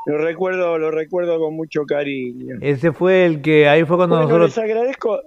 [0.07, 2.57] lo recuerdo, lo recuerdo con mucho cariño.
[2.63, 4.57] Ese fue el que, ahí fue cuando Bueno, nosotros...
[4.57, 5.21] les agradezco,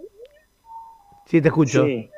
[1.26, 1.86] Sí, te escucho.
[1.86, 2.10] sí,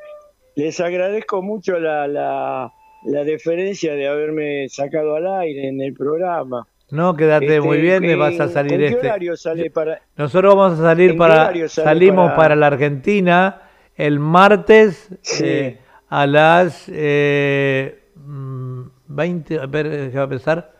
[0.56, 2.72] les agradezco mucho la, la,
[3.04, 6.66] la deferencia de haberme sacado al aire en el programa.
[6.90, 9.06] No, quédate Este, muy bien, ¿en- vas a salir ¿en qué este.
[9.08, 10.00] horario sale para...?
[10.16, 12.36] Nosotros vamos a salir ¿En qué para, salimos para...
[12.36, 13.62] para- la Argentina
[13.96, 15.44] el martes Sí.
[15.44, 20.72] eh, a las eh, mm, 20, a ver, déjame pensar,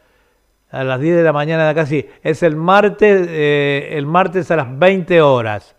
[0.71, 4.51] a las 10 de la mañana de acá, sí, es el martes, eh, el martes
[4.51, 5.75] a las 20 horas.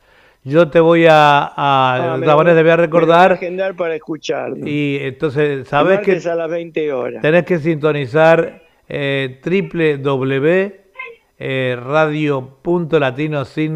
[0.50, 4.66] Yo te voy a, a Ah, te voy a me recordar agendar para escucharlo.
[4.66, 7.22] y entonces, ¿sabes que a las 20 horas.
[7.22, 9.42] Tenés que sintonizar eh,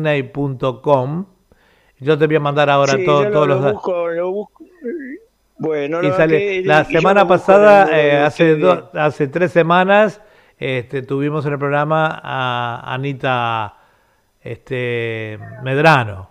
[0.01, 1.25] www.radio.latinosidney.com.
[1.99, 3.81] Yo te voy a mandar ahora Sí, todo- yo todos lo los datos.
[3.83, 4.63] busco, lo busco.
[5.57, 9.51] Bueno, Y no, sale, que- la y semana pasada, eh, hace, el- do- hace tres
[9.51, 10.19] semanas,
[10.57, 13.75] este, tuvimos en el programa a Anita
[14.41, 16.29] este, Medrano.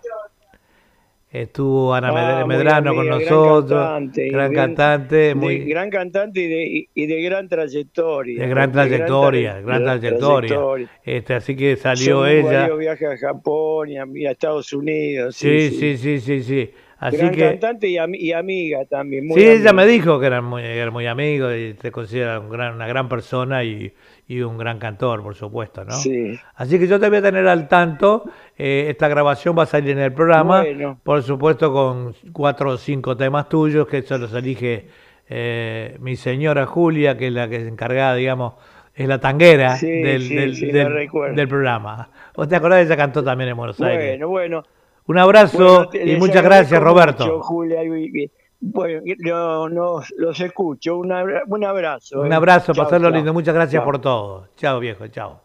[1.33, 7.07] Estuvo Ana Ah, Medrano con amiga, nosotros, gran cantante, muy gran cantante y de, y
[7.07, 8.43] de gran trayectoria.
[8.43, 10.88] de gran trayectoria, gran trayectoria.
[11.05, 12.69] Este, así que salió Son ella.
[12.75, 15.37] viajes a Japón y a, y a Estados Unidos.
[15.37, 16.71] Sí, sí, sí, sí, sí.
[16.99, 19.27] Así gran que cantante y, ami- y amiga también.
[19.27, 22.51] muy sí, ella me dijo que era muy, era muy amigo y te considera un
[22.51, 23.93] gran- una gran persona y,
[24.33, 25.90] y un gran cantor, por supuesto, ¿no?
[25.93, 26.38] Sí.
[26.55, 28.25] Así que yo te voy a tener al tanto.
[28.57, 31.01] eh, esta grabación va a salir en el programa, Bueno.
[31.03, 34.87] por supuesto con cuatro o cinco temas tuyos, que eso los elige
[35.29, 38.55] eh, mi señora Julia, que es la que es encargada, digamos,
[38.95, 41.35] es la tanguera Sí, del, sí, del- sí, la del- recuerdo.
[41.37, 42.11] del programa.
[42.37, 42.85] ¿Vos te acordás?
[42.87, 44.11] Ella cantó también en Buenos Aires.
[44.11, 44.62] Bueno, bueno.
[45.07, 47.25] Un abrazo Bueno, te- y muchas gracias, Roberto.
[47.27, 50.96] mucho, Julia, y- y- bueno, no, no, los escucho.
[50.99, 52.20] Un abra- un abrazo.
[52.20, 52.35] Un eh.
[52.35, 53.16] abrazo, Chao, pasarlo chao.
[53.16, 53.33] lindo.
[53.33, 53.85] Muchas gracias Chao.
[53.85, 54.49] por todo.
[54.57, 55.40] Chao, viejo, chao.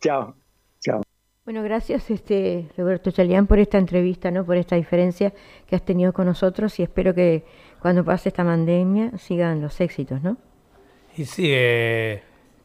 [0.00, 0.34] Chao.
[0.80, 1.02] Chao.
[1.44, 4.44] Bueno, gracias este Roberto Chalián por esta entrevista, ¿no?
[4.44, 5.32] Por esta diferencia
[5.66, 7.44] que has tenido con nosotros y espero que
[7.80, 10.36] cuando pase esta pandemia sigan los éxitos, ¿no?
[11.16, 12.22] Y sí, eh,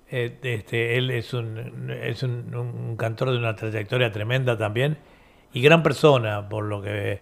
[0.10, 4.98] eh, este, él es, un, es un, un cantor de una trayectoria tremenda también
[5.54, 7.22] y gran persona, por lo que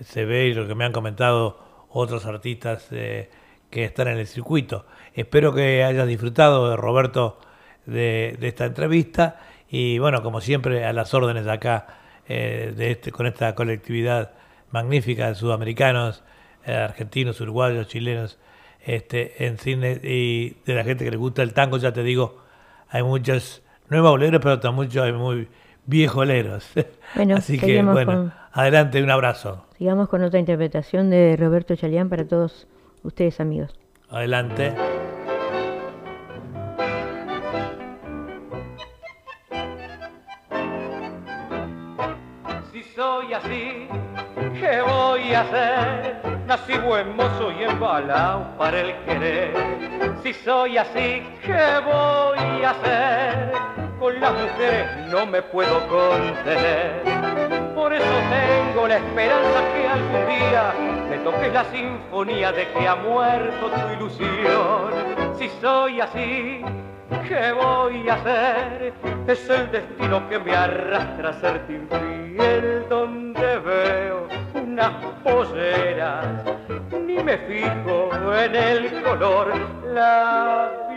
[0.00, 1.58] se ve y lo que me han comentado
[1.90, 3.30] otros artistas eh,
[3.70, 4.86] que están en el circuito.
[5.14, 7.38] Espero que hayas disfrutado, Roberto,
[7.86, 11.86] de, de esta entrevista y bueno, como siempre, a las órdenes de acá,
[12.28, 14.32] eh, de este, con esta colectividad
[14.70, 16.22] magnífica de sudamericanos,
[16.66, 18.38] eh, argentinos, uruguayos, chilenos,
[18.84, 22.42] este, en cine y de la gente que le gusta el tango, ya te digo,
[22.88, 25.48] hay muchos nuevos boleros, pero también muchos hay muy
[25.86, 26.66] viejoleros.
[27.14, 29.66] Bueno, Así que, bueno, con- adelante, un abrazo.
[29.78, 32.66] Sigamos con otra interpretación de Roberto Chalián para todos
[33.04, 33.78] ustedes amigos.
[34.10, 34.74] Adelante.
[42.72, 43.86] Si soy así,
[44.58, 46.38] ¿qué voy a hacer?
[46.48, 49.54] Nací buen mozo y embalado para el querer.
[50.24, 53.52] Si soy así, ¿qué voy a hacer?
[54.00, 57.67] Con las mujeres no me puedo contener.
[57.88, 60.74] Por eso tengo la esperanza que algún día
[61.08, 64.92] me toques la sinfonía de que ha muerto tu ilusión.
[65.38, 66.62] Si soy así,
[67.26, 68.92] ¿qué voy a hacer?
[69.26, 74.92] Es el destino que me arrastra a serte infiel donde veo unas
[75.24, 76.26] polleras.
[76.92, 79.50] Ni me fijo en el color,
[79.94, 80.87] la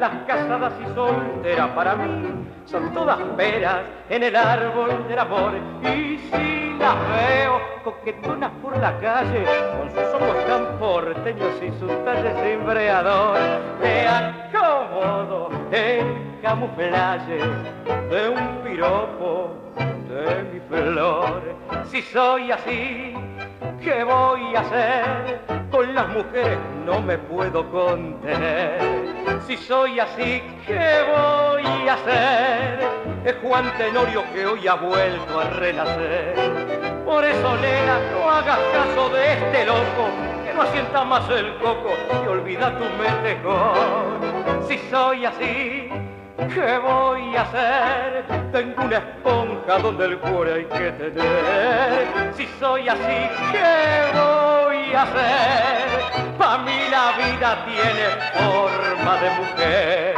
[0.00, 5.52] las casadas y solteras para mí son todas peras en el árbol del amor.
[5.82, 9.44] Y si las veo coquetonas por la calle,
[9.78, 13.38] con sus ojos tan porteños y sus talles de embreador,
[13.80, 17.38] me acomodo el camuflaje
[18.10, 19.56] de un piropo
[20.12, 21.42] de mi flor.
[21.90, 23.14] Si soy así,
[23.80, 25.40] ¿qué voy a hacer?
[25.70, 28.78] Con las mujeres no me puedo contener.
[29.46, 32.80] Si soy así, ¿qué voy a hacer?
[33.24, 36.34] Es Juan Tenorio que hoy ha vuelto a renacer.
[37.04, 40.08] Por eso, nena, no hagas caso de este loco,
[40.44, 44.66] que no asienta más el coco y olvida tu mejor.
[44.68, 45.88] Si soy así,
[46.36, 48.24] ¿Qué voy a hacer?
[48.52, 52.34] Tengo una esponja donde el cuore hay que tener.
[52.34, 56.38] Si soy así, ¿qué voy a hacer?
[56.38, 60.14] Para mí la vida tiene forma de mujer.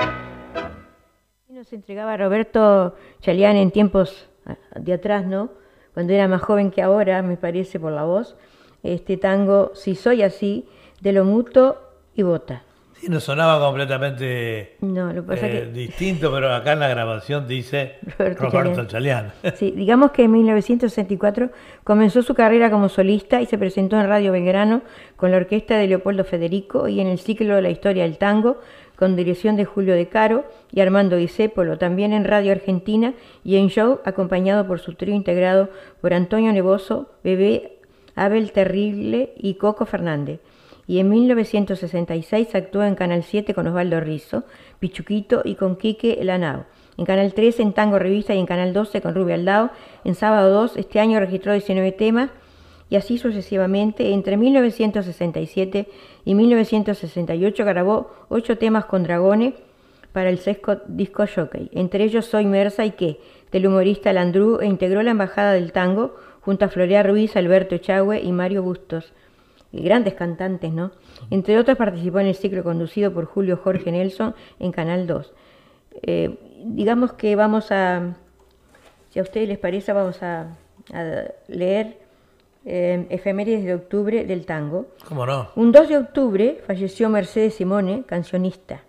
[1.48, 5.50] nos entregaba Roberto Chalián en tiempos ah, de atrás, ¿no?
[5.94, 8.37] Cuando era más joven que ahora, me parece por la voz,
[8.83, 10.68] este tango Si soy así,
[11.00, 11.77] de lo mutuo
[12.14, 12.62] y bota.
[13.04, 17.46] Sí, no sonaba completamente No, lo pasa eh, que- distinto, pero acá en la grabación
[17.46, 19.32] dice Roberto Roberto Chalián.
[19.56, 21.50] Sí, digamos que en 1964
[21.84, 24.82] comenzó su carrera como solista y se presentó en Radio Belgrano
[25.16, 28.58] con la orquesta de Leopoldo Federico y en el ciclo de la historia del tango
[28.96, 33.12] con dirección de Julio De Caro y Armando Discépolo, también en Radio Argentina
[33.42, 35.68] y en show acompañado por su trío integrado
[36.00, 37.78] por Antonio Nevoso, Bebé,
[38.14, 40.38] Abel Terrible y Coco Fernández.
[40.86, 44.44] Y en 1966 actuó en Canal 7 con Osvaldo Rizzo,
[44.78, 46.66] Pichuquito y con Quique Lanao.
[46.96, 49.70] En Canal 13 en Tango Revista y en Canal 12 con Rubio Aldao.
[50.04, 52.30] En Sábado 2 este año registró 19 temas
[52.90, 54.12] y así sucesivamente.
[54.12, 55.88] Entre 1967
[56.24, 59.54] y 1968 grabó 8 temas con Dragones
[60.12, 61.70] para el sexto disco Jockey.
[61.72, 63.18] Entre ellos Soy Mersa y qué,
[63.50, 68.20] del humorista Landru e integró la Embajada del Tango junto a Florea Ruiz, Alberto Echagüe
[68.20, 69.12] y Mario Bustos
[69.82, 70.92] grandes cantantes, ¿no?
[71.30, 75.32] Entre otros participó en el ciclo conducido por Julio Jorge Nelson en Canal 2.
[76.02, 78.14] Eh, digamos que vamos a,
[79.10, 80.56] si a ustedes les parece, vamos a,
[80.92, 82.04] a leer
[82.66, 84.87] eh, efemérides de octubre del tango.
[85.06, 85.50] ¿Cómo no?
[85.54, 88.82] Un 2 de octubre falleció Mercedes Simone, cancionista.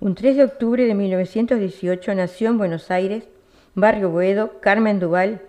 [0.00, 3.28] Un 3 de octubre de 1918 nació en Buenos Aires,
[3.74, 5.42] Barrio Boedo, Carmen Duval,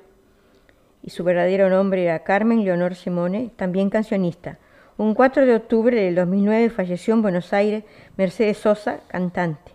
[1.04, 4.60] y su verdadero nombre era Carmen Leonor Simone, también cancionista.
[4.98, 7.84] Un 4 de octubre del 2009 falleció en Buenos Aires
[8.18, 9.72] Mercedes Sosa, cantante.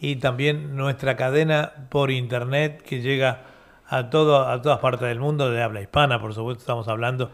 [0.00, 3.42] y también nuestra cadena por internet que llega
[3.86, 7.30] a todo a todas partes del mundo de habla hispana por supuesto estamos hablando.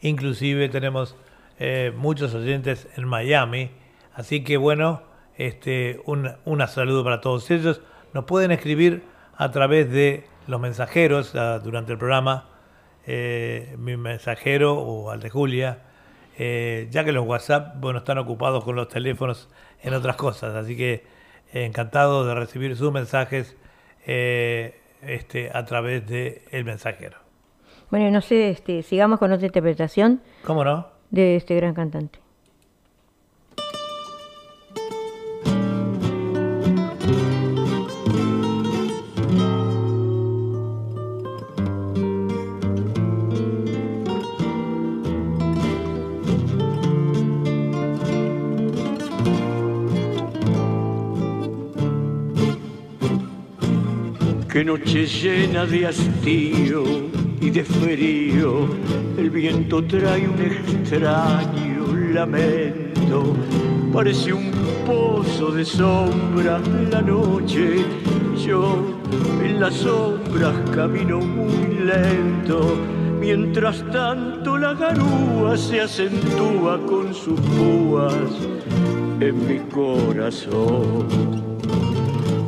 [0.00, 1.16] Inclusive tenemos
[1.58, 3.70] eh, muchos oyentes en Miami.
[4.14, 5.02] Así que bueno
[5.36, 7.80] este un, un saludo para todos ellos.
[8.14, 9.02] Nos pueden escribir
[9.36, 12.46] a través de los mensajeros ah, durante el programa
[13.06, 15.82] eh, mi mensajero o al de Julia.
[16.40, 19.48] Eh, ya que los WhatsApp bueno están ocupados con los teléfonos
[19.82, 20.54] en otras cosas.
[20.54, 21.17] Así que
[21.52, 23.56] encantado de recibir sus mensajes
[24.06, 27.18] eh, este, a través de el mensajero
[27.90, 30.88] Bueno, no sé, este, sigamos con otra interpretación ¿cómo no?
[31.10, 32.18] de este gran cantante.
[54.58, 56.82] Qué noche llena de hastío
[57.40, 58.66] y de frío,
[59.16, 63.36] el viento trae un extraño lamento.
[63.92, 64.50] Parece un
[64.84, 67.84] pozo de sombra la noche.
[68.44, 68.96] Yo
[69.44, 72.76] en las sombras camino muy lento.
[73.20, 78.12] Mientras tanto la garúa se acentúa con sus púas
[79.20, 81.47] en mi corazón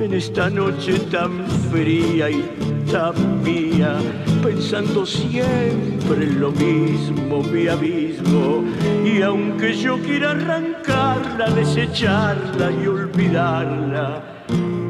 [0.01, 2.43] en esta noche tan fría y
[2.91, 3.99] tan mía,
[4.43, 8.65] pensando siempre en lo mismo, mi abismo.
[9.05, 14.23] Y aunque yo quiera arrancarla, desecharla y olvidarla,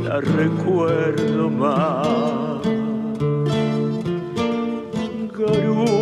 [0.05, 2.61] la recuerdo más.
[5.37, 5.99] Garúa,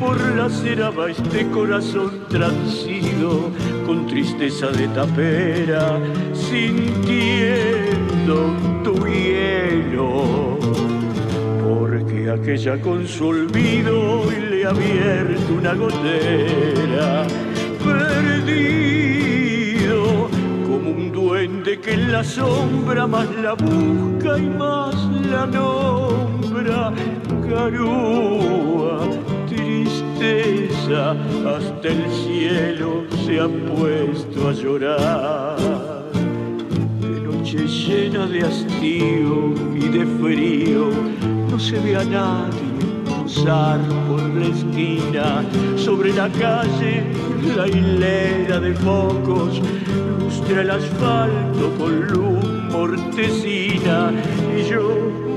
[0.00, 3.50] por la cera va este corazón transido
[3.86, 6.00] con tristeza de tapera,
[6.32, 7.46] sintiendo
[8.82, 10.58] tu hielo.
[11.62, 17.26] Porque aquella con su olvido le ha abierto una gotera,
[17.84, 19.20] perdido
[20.66, 24.94] como un duende que en la sombra más la busca y más
[25.30, 26.90] la nombra.
[27.50, 29.00] Garúa,
[30.94, 35.56] hasta el cielo se ha puesto a llorar.
[37.00, 40.90] De noche llena de hastío y de frío,
[41.48, 42.70] no se ve a nadie
[43.04, 43.78] cruzar
[44.08, 45.44] por la esquina.
[45.76, 47.04] Sobre la calle,
[47.56, 49.60] la hilera de focos
[50.18, 54.12] lustra el asfalto con luz mortecina.
[54.56, 54.90] Y yo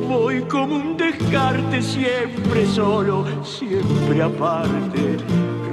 [0.08, 5.18] voy como un descarte, siempre solo, siempre aparte,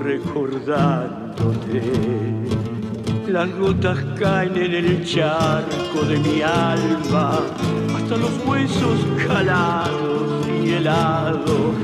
[0.03, 1.83] recordando buscándote.
[3.29, 7.39] Las gotas caen en el charco de mi alma,
[7.97, 11.75] hasta los huesos calados y helados.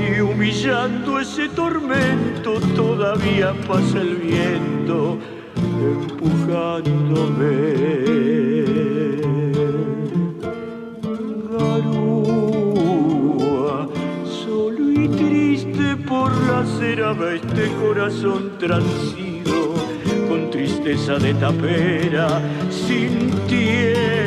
[0.00, 5.18] Y humillando ese tormento todavía pasa el viento
[5.80, 8.43] empujándome.
[16.74, 19.74] Por la acera va este corazón transido,
[20.28, 24.22] con tristeza de tapera, sintiendo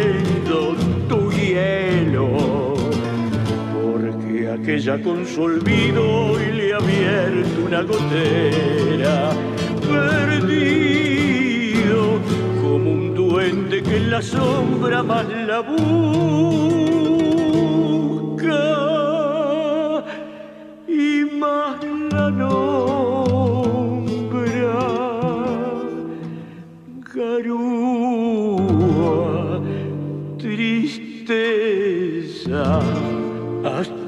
[1.10, 2.74] tu hielo.
[3.74, 9.32] Porque aquella con su olvido y le abierto una gotera,
[9.90, 11.20] perdido
[12.62, 15.62] como un duende que en la sombra más la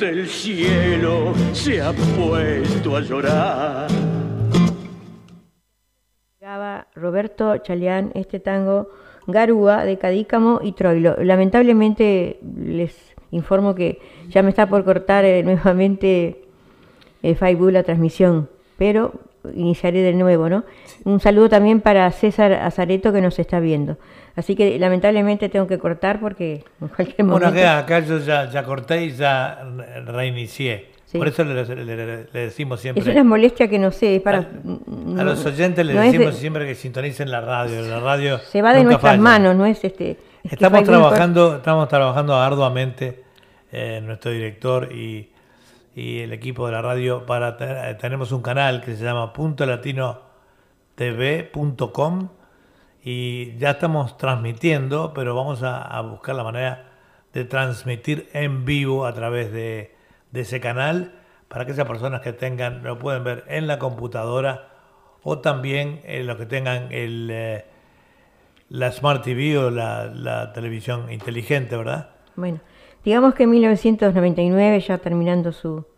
[0.08, 3.90] el cielo se ha puesto a llorar.
[6.96, 8.90] Roberto Chalián este tango
[9.28, 11.16] Garúa de Cadícamo y Troilo.
[11.22, 12.96] Lamentablemente les
[13.32, 16.42] informo que ya me está por cortar eh, nuevamente
[17.22, 17.38] eh,
[17.72, 19.14] la transmisión, pero
[19.56, 20.64] iniciaré de nuevo, ¿no?
[21.06, 23.98] Un saludo también para César Azareto que nos está viendo.
[24.36, 27.52] Así que lamentablemente tengo que cortar porque en cualquier momento...
[27.52, 30.88] Bueno, acá, acá yo ya, ya corté y ya re- reinicié.
[31.06, 31.18] Sí.
[31.18, 33.02] Por eso le, le- le- decimos siempre.
[33.02, 34.48] Es una molestia que no sé, es para...
[35.18, 37.82] A los oyentes les no es de- decimos siempre que sintonicen la radio.
[37.82, 39.22] La radio se va de nuestras falla.
[39.22, 40.12] manos, no es este...
[40.44, 43.24] es Estamos trabajando, estamos trabajando arduamente
[43.72, 45.30] eh, nuestro director y,
[46.00, 47.58] y el equipo de la radio para
[47.98, 52.30] tenemos un canal que se llama puntolatino.tv.com
[53.04, 56.86] y ya estamos transmitiendo, pero vamos a, buscar la manera
[57.34, 59.94] de transmitir en vivo a través de,
[60.34, 61.16] ese canal
[61.50, 64.70] para aquellas personas que tengan, lo pueden ver en la computadora
[65.24, 67.66] o también eh, los que tengan el, eh,
[68.70, 72.12] la Smart TV o la televisión inteligente, ¿verdad?
[72.38, 72.62] Bueno,
[73.04, 75.89] digamos que en 1999, ya terminando su,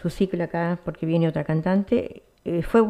[0.00, 2.82] su ciclo acá, porque viene otra cantante, eh, fue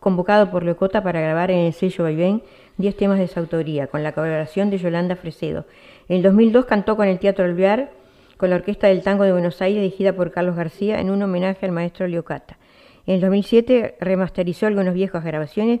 [0.00, 2.42] convocado por Locota para grabar en el sello Vaivén
[2.78, 5.66] 10 temas de su autoría, con la colaboración de Yolanda Fresedo.
[6.08, 7.90] En el 2002 cantó con el Teatro Alvear,
[8.36, 11.66] con la Orquesta del Tango de Buenos Aires, dirigida por Carlos García, en un homenaje
[11.66, 12.58] al maestro Leocata.
[13.06, 15.80] En el 2007 remasterizó algunas viejas grabaciones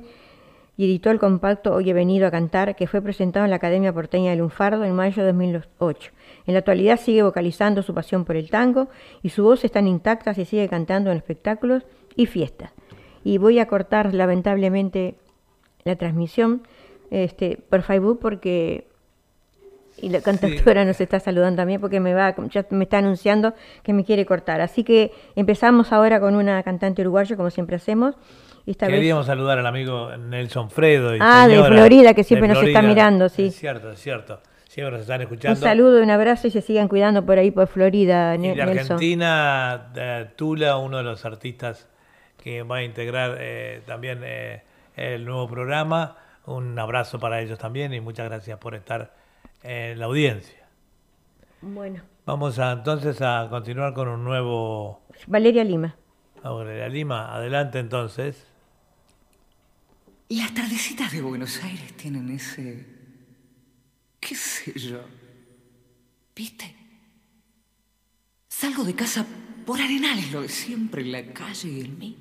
[0.76, 3.92] y editó el compacto Hoy he venido a cantar, que fue presentado en la Academia
[3.92, 6.10] Porteña de Lunfardo en mayo de 2008.
[6.46, 8.88] En la actualidad sigue vocalizando su pasión por el tango
[9.22, 11.84] y su voz está intacta y sigue cantando en espectáculos
[12.16, 12.72] y fiestas.
[13.24, 15.14] Y voy a cortar lamentablemente
[15.84, 16.62] la transmisión
[17.10, 18.88] este, por Facebook porque
[19.96, 23.92] y la cantautora nos está saludando también porque me va ya me está anunciando que
[23.92, 24.60] me quiere cortar.
[24.60, 28.16] Así que empezamos ahora con una cantante uruguaya como siempre hacemos.
[28.66, 31.14] Esta vez Queríamos saludar al amigo Nelson Fredo.
[31.14, 33.46] Y Ah, de Florida, que siempre nos está mirando, sí.
[33.46, 34.40] Es cierto, es cierto.
[34.74, 35.60] Siempre nos están un escuchando.
[35.60, 38.78] saludo, un abrazo y se sigan cuidando por ahí por Florida, Y Ne- de Nelson.
[38.94, 41.86] Argentina, de Tula, uno de los artistas
[42.42, 44.64] que va a integrar eh, también eh,
[44.96, 46.16] el nuevo programa.
[46.46, 49.14] Un abrazo para ellos también y muchas gracias por estar
[49.62, 50.66] en la audiencia.
[51.62, 55.94] Bueno, Vamos a, entonces a continuar con un nuevo Valeria Lima.
[56.42, 57.32] Aurelia Lima.
[57.32, 58.46] Adelante entonces.
[60.30, 62.92] Las tardecitas de Buenos Aires tienen ese...
[64.26, 65.04] qué sé yo.
[66.34, 66.74] ¿Viste?
[68.48, 69.26] Salgo de casa
[69.66, 72.16] por arenales, lo de siempre, la calle y el mí.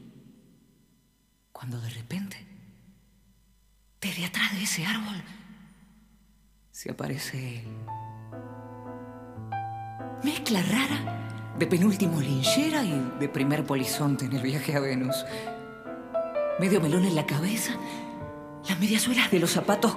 [1.51, 2.37] Cuando de repente,
[4.01, 5.23] desde atrás de ese árbol,
[6.71, 7.67] se aparece él.
[10.23, 15.15] Mezcla rara de penúltimo linchera y de primer polizonte en el viaje a Venus
[16.59, 17.73] medio melón en la cabeza,
[18.67, 19.95] las mediasuelas de los zapatos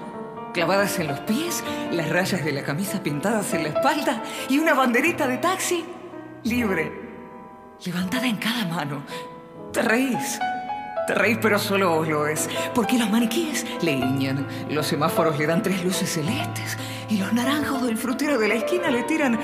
[0.56, 4.72] clavadas en los pies, las rayas de la camisa pintadas en la espalda y una
[4.72, 5.84] banderita de taxi
[6.44, 6.90] libre,
[7.84, 9.04] levantada en cada mano.
[9.70, 10.38] Te reís.
[11.06, 12.48] Te reís, pero solo vos lo ves.
[12.74, 16.78] Porque los maniquíes le guiñan, los semáforos le dan tres luces celestes
[17.10, 19.38] y los naranjos del frutero de la esquina le tiran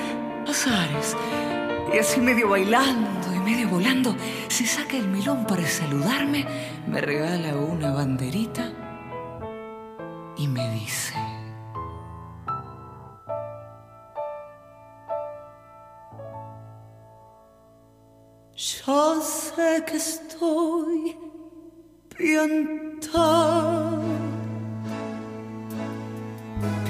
[0.49, 1.15] azares.
[1.93, 4.17] Y así medio bailando y medio volando,
[4.49, 6.47] se saca el melón para saludarme,
[6.87, 8.92] me regala una banderita
[10.43, 11.15] y me dice...
[18.55, 21.17] Yo sé que estoy
[22.17, 24.03] piantao,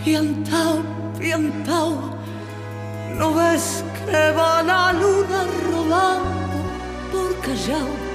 [0.05, 0.79] piantao,
[1.19, 1.93] piantao,
[3.19, 6.59] no ves que va la luna rodando
[7.11, 8.12] por Callao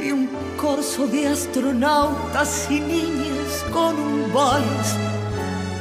[0.00, 4.96] y un corso de astronautas y niñas con un vals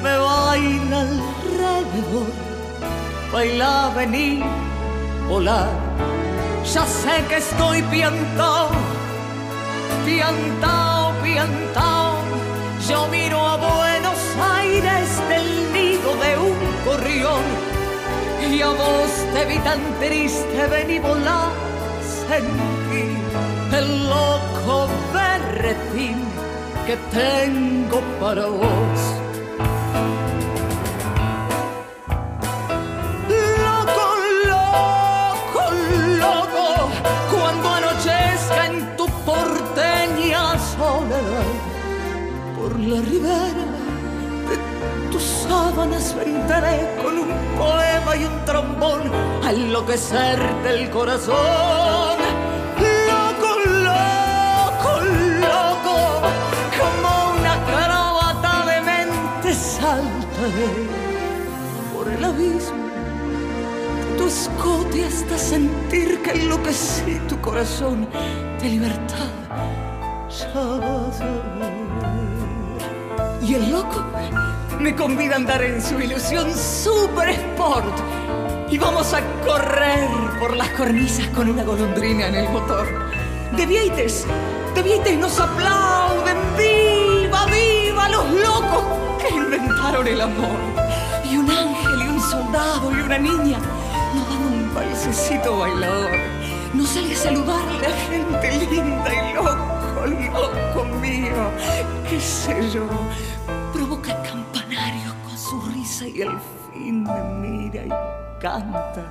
[0.04, 2.32] me baila alrededor,
[3.32, 4.44] baila venir,
[5.28, 5.70] volar.
[6.74, 8.70] Ya sé que estoy piantao,
[10.06, 12.16] piantao, piantao.
[12.88, 14.20] Yo miro a Buenos
[14.56, 17.44] Aires del nido de un gorrión
[18.50, 21.50] y a vos te vi tan triste, ven y volá,
[22.28, 23.47] sentí el
[24.18, 26.20] loco berretín
[26.86, 29.00] que tengo para vos.
[33.66, 34.06] Loco,
[34.54, 35.64] loco,
[36.24, 36.66] loco,
[37.32, 40.44] cuando anochezca en tu porteña
[40.76, 41.52] soledad,
[42.58, 43.66] por la ribera
[44.50, 44.56] de
[45.12, 49.02] tus sábanas vendré con un poema y un trombón
[49.46, 52.27] a enloquecerte el corazón.
[61.94, 62.88] Por el abismo
[64.18, 68.08] tu escote hasta sentir que enloquecí tu corazón
[68.62, 69.30] de libertad.
[73.42, 74.04] Y el loco
[74.80, 77.96] me convida a andar en su ilusión super sport.
[78.70, 82.88] Y vamos a correr por las cornisas con una golondrina en el motor.
[83.56, 84.26] De Vieites,
[84.76, 86.38] de nos aplauden.
[86.58, 89.07] ¡Viva, viva los locos
[89.58, 90.60] inventaron el amor!
[91.24, 93.60] Y un ángel y un soldado y una niña
[94.16, 96.12] nos dan un balsecito bailador.
[96.74, 101.52] Nos sale a saludar la gente linda y loco, loco mío.
[102.10, 102.88] ¿Qué sé yo?
[103.74, 106.40] Provoca el campanario con su risa y al
[106.72, 107.90] fin me mira y
[108.42, 109.04] canta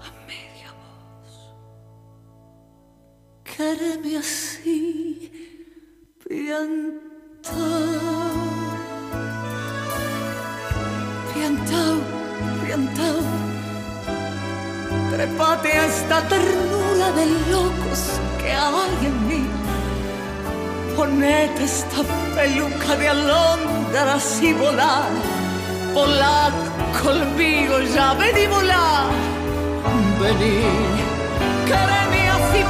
[0.00, 1.54] a media voz.
[3.44, 5.30] Quéreme así,
[6.26, 8.17] piantao,
[15.10, 18.00] Trepate a esta ternura de locos
[18.40, 19.46] que hay en mí.
[20.96, 22.02] Ponete esta
[22.36, 25.10] peluca de alondras y volar.
[25.92, 26.52] Volar
[27.02, 29.06] conmigo ya, ven y volar.
[30.20, 30.62] Vení,
[31.66, 32.64] quéreme así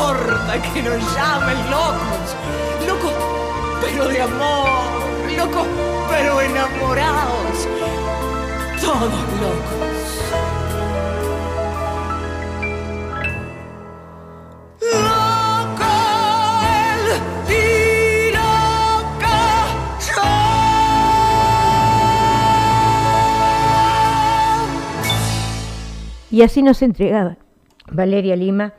[0.00, 2.36] importa que nos llamen locos?
[2.86, 3.12] Locos,
[3.82, 5.00] pero de amor,
[5.36, 5.66] locos,
[6.08, 7.68] pero enamorados.
[8.80, 9.90] Todos locos.
[26.32, 27.36] Y así nos entregaba
[27.90, 28.72] Valeria Lima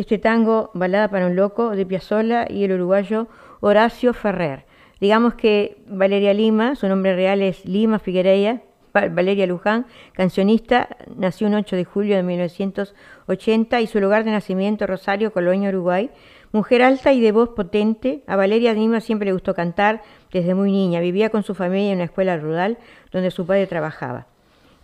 [0.00, 3.26] este tango Balada para un Loco de Piazzolla y el uruguayo
[3.60, 4.64] Horacio Ferrer.
[5.00, 8.62] Digamos que Valeria Lima, su nombre real es Lima Figuereya,
[8.96, 14.30] Va- Valeria Luján, cancionista, nació un 8 de julio de 1980 y su lugar de
[14.30, 16.10] nacimiento Rosario, Colonia, Uruguay.
[16.52, 20.72] Mujer alta y de voz potente, a Valeria Lima siempre le gustó cantar desde muy
[20.72, 21.00] niña.
[21.00, 22.78] Vivía con su familia en una escuela rural
[23.12, 24.26] donde su padre trabajaba.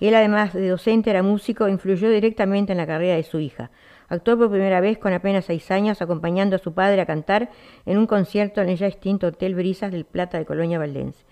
[0.01, 3.71] Él, además de docente, era músico influyó directamente en la carrera de su hija.
[4.09, 7.51] Actuó por primera vez con apenas seis años, acompañando a su padre a cantar
[7.87, 11.25] en un concierto en el ya extinto Hotel Brisas del Plata de Colonia Valdense.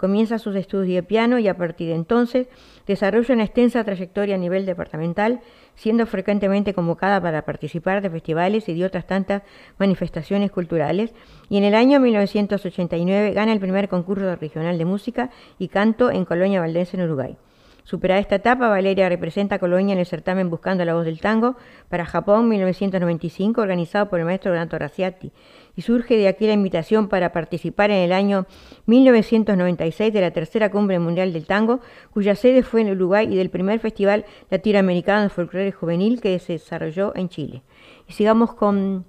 [0.00, 2.48] Comienza sus estudios de piano y a partir de entonces
[2.86, 5.40] desarrolla una extensa trayectoria a nivel departamental,
[5.74, 9.42] siendo frecuentemente convocada para participar de festivales y de otras tantas
[9.76, 11.12] manifestaciones culturales.
[11.50, 15.28] Y en el año 1989 gana el primer concurso regional de música
[15.58, 17.36] y canto en Colonia Valdense, en Uruguay.
[17.84, 21.56] Superada esta etapa, Valeria representa a Colonia en el certamen Buscando la Voz del Tango
[21.88, 25.32] para Japón 1995, organizado por el maestro Donato Raciati,
[25.76, 28.46] y surge de aquí la invitación para participar en el año
[28.86, 31.80] 1996 de la tercera Cumbre Mundial del Tango,
[32.12, 36.54] cuya sede fue en Uruguay, y del primer Festival Latinoamericano de Folclore Juvenil que se
[36.54, 37.62] desarrolló en Chile.
[38.08, 39.04] Y sigamos con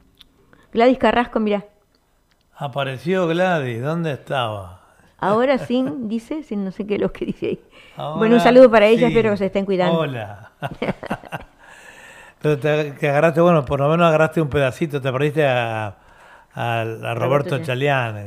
[0.73, 1.65] Gladys Carrasco, mirá.
[2.55, 4.80] Apareció Gladys, ¿dónde estaba?
[5.21, 7.59] Ahora sin, dice, sin no sé qué es lo que dice ahí.
[7.95, 9.13] Ahora bueno, un saludo para ella, sí.
[9.13, 9.99] espero que se estén cuidando.
[9.99, 10.51] Hola.
[12.41, 15.95] Pero te, te agarraste, bueno, por lo menos agarraste un pedacito, te perdiste a,
[16.55, 17.63] a- a Roberto el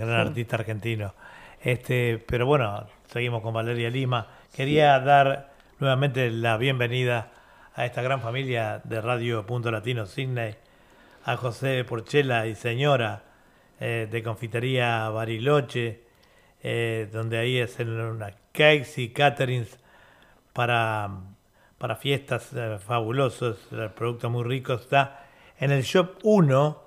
[0.07, 0.29] gran Sí.
[0.29, 1.15] artista argentino.
[1.61, 4.27] Este, pero bueno, seguimos con Valeria Lima.
[4.55, 7.31] Quería dar nuevamente la bienvenida
[7.75, 10.55] a esta gran familia de Radio Punto Latino Sydney,
[11.25, 13.23] a José Porchela y señora
[13.81, 16.04] eh, de Confitería Bariloche,
[16.65, 19.79] eh, donde ahí es en una cakes y caterings
[20.53, 21.11] para,
[21.79, 25.27] para fiestas eh, fabulosos, el producto muy rico está
[25.59, 26.83] en el shop 1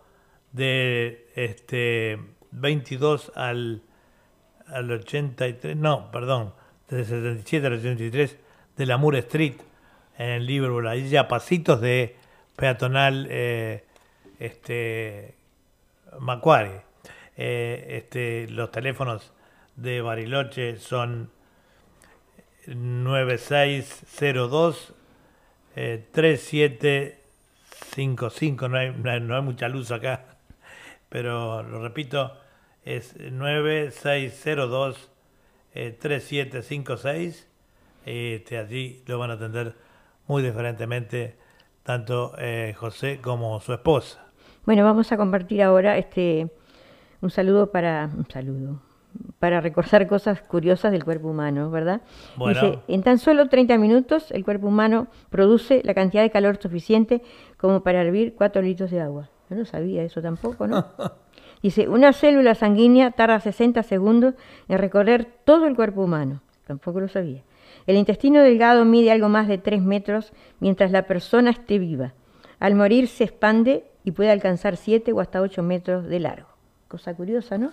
[0.52, 2.20] de este
[2.52, 3.84] 22 al,
[4.66, 6.54] al 83, no, perdón,
[6.90, 8.38] del 77 al 83
[8.78, 9.58] de la Moore Street
[10.18, 12.16] en Liverpool, ahí ya pasitos de
[12.56, 13.84] peatonal eh,
[14.40, 15.36] este
[16.20, 16.82] Macquarie.
[17.40, 19.32] Eh, este, los teléfonos
[19.78, 21.30] de Bariloche son
[22.68, 24.94] 9602
[25.76, 28.68] eh, 3755.
[28.68, 30.26] No hay, no, hay, mucha luz acá,
[31.10, 32.34] pero lo repito,
[32.84, 35.10] es 9602
[35.76, 37.48] eh, 3756.
[38.06, 39.76] Este, allí lo van a atender
[40.28, 41.38] muy diferentemente
[41.84, 44.26] tanto eh, José como su esposa.
[44.66, 46.50] Bueno, vamos a compartir ahora este
[47.22, 48.87] un saludo para un saludo
[49.40, 52.02] para recordar cosas curiosas del cuerpo humano, ¿verdad?
[52.36, 52.60] Bueno.
[52.60, 57.22] Dice, en tan solo 30 minutos el cuerpo humano produce la cantidad de calor suficiente
[57.58, 59.30] como para hervir 4 litros de agua.
[59.50, 60.86] Yo no sabía eso tampoco, ¿no?
[61.62, 64.36] Dice, una célula sanguínea tarda 60 segundos
[64.68, 66.42] en recorrer todo el cuerpo humano.
[66.66, 67.44] Tampoco lo sabía.
[67.88, 72.14] El intestino delgado mide algo más de 3 metros mientras la persona esté viva.
[72.60, 76.48] Al morir se expande y puede alcanzar 7 o hasta 8 metros de largo.
[76.88, 77.72] Cosa curiosa, ¿no?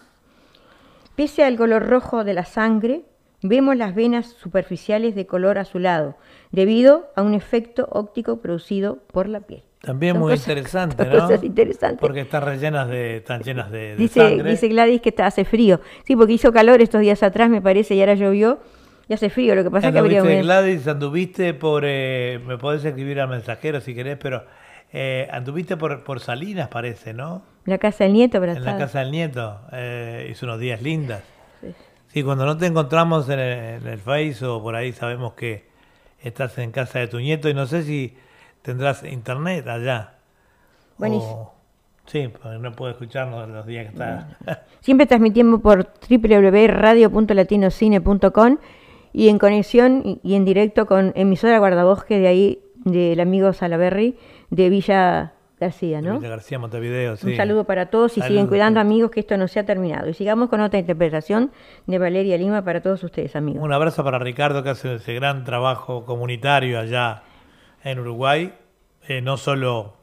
[1.17, 3.03] Pese al color rojo de la sangre,
[3.43, 6.17] vemos las venas superficiales de color azulado,
[6.51, 9.63] debido a un efecto óptico producido por la piel.
[9.81, 11.19] También Son muy cosas- interesante, ¿no?
[11.21, 12.01] cosas interesantes.
[12.01, 14.51] Porque están rellenas de, están llenas de, de Dice, sangre.
[14.51, 15.81] dice Gladys que está, hace frío.
[16.07, 18.61] Sí, porque hizo calor estos días atrás, me parece, y ahora llovió
[19.09, 19.55] y hace frío.
[19.55, 23.81] Lo que pasa es que habría Gladys, anduviste por, eh, me podés escribir al mensajero
[23.83, 24.45] si querés, pero
[24.91, 27.43] eh, anduviste por, por Salinas, parece, ¿no?
[27.65, 28.79] La casa del nieto, En la abrazada.
[28.79, 31.23] casa del nieto, eh, hizo unos días lindas.
[32.09, 35.65] Sí, cuando no te encontramos en el, en el Face o por ahí sabemos que
[36.23, 38.17] estás en casa de tu nieto y no sé si
[38.63, 40.13] tendrás internet allá.
[40.97, 41.33] Buenísimo.
[41.33, 41.55] O-
[42.07, 44.29] sí, porque no puedo escucharnos los días que está.
[44.81, 48.59] Siempre transmitimos por www.radio.latinocine.com
[49.13, 54.19] y en conexión y, y en directo con emisora guardabosque de ahí, del amigo Salaberry,
[54.51, 55.33] de Villa
[55.65, 56.21] García, ¿no?
[56.21, 57.29] García Montevideo, sí.
[57.29, 58.29] Un saludo para todos y Saludos.
[58.29, 60.09] siguen cuidando amigos que esto no se ha terminado.
[60.09, 61.51] Y sigamos con otra interpretación
[61.87, 63.63] de Valeria Lima para todos ustedes amigos.
[63.63, 67.23] Un abrazo para Ricardo que hace ese gran trabajo comunitario allá
[67.83, 68.53] en Uruguay,
[69.09, 69.95] eh, no solo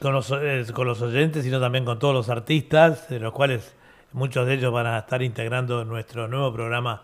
[0.00, 3.74] con los, eh, con los oyentes, sino también con todos los artistas, de los cuales
[4.12, 7.02] muchos de ellos van a estar integrando nuestro nuevo programa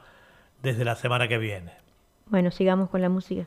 [0.63, 1.73] desde la semana que viene.
[2.27, 3.47] Bueno, sigamos con la música.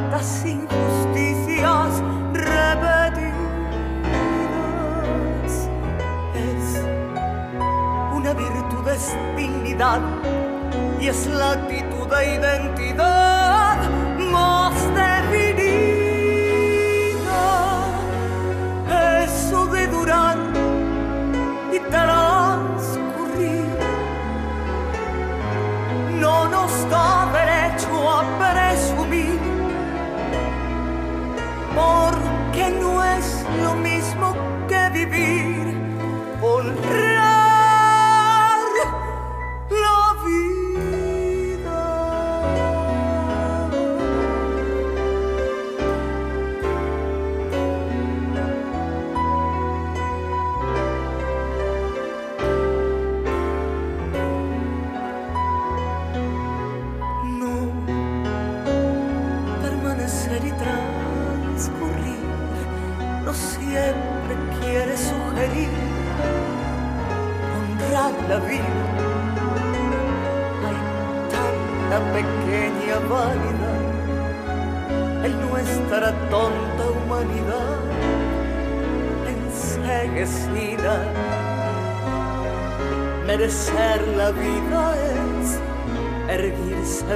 [0.11, 2.03] tantas injusticias
[2.33, 3.31] repetidas.
[6.35, 6.83] Es
[8.13, 10.01] una virtud, es dignidad
[10.99, 13.77] y es la actitud de identidad
[14.31, 14.73] más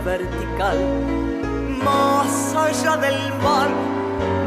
[0.04, 0.78] vertical
[1.84, 3.70] más allá del mal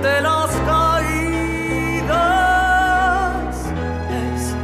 [0.02, 2.14] de las caídas.
[4.10, 4.54] Es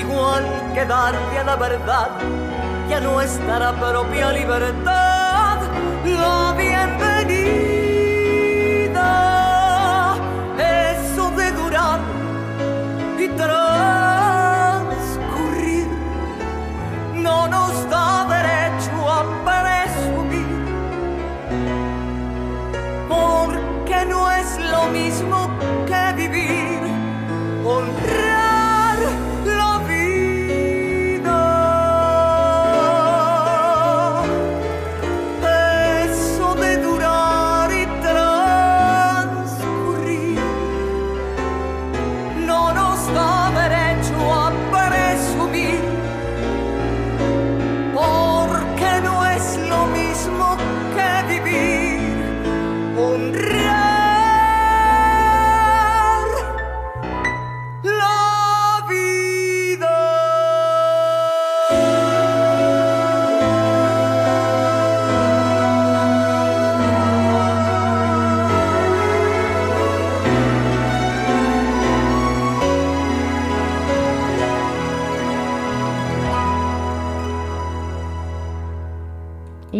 [0.00, 2.10] igual que darle a la verdad
[2.88, 5.58] y a nuestra propia libertad
[6.04, 6.73] la bienvenida.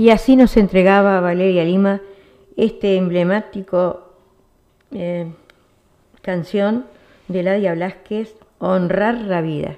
[0.05, 2.03] Y así nos entregaba Valeria Lima
[2.59, 4.13] este emblemático
[4.93, 5.33] eh,
[6.21, 6.85] canción
[7.29, 9.77] de Ladia Blasquez, Honrar la vida.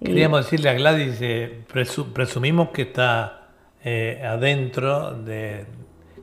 [0.00, 3.48] Queríamos decirle a Gladys, eh, presu- presumimos que está
[3.82, 5.66] eh, adentro, de,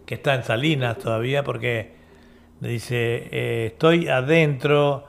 [0.06, 1.96] que está en Salinas todavía, porque
[2.62, 5.04] dice, estoy adentro,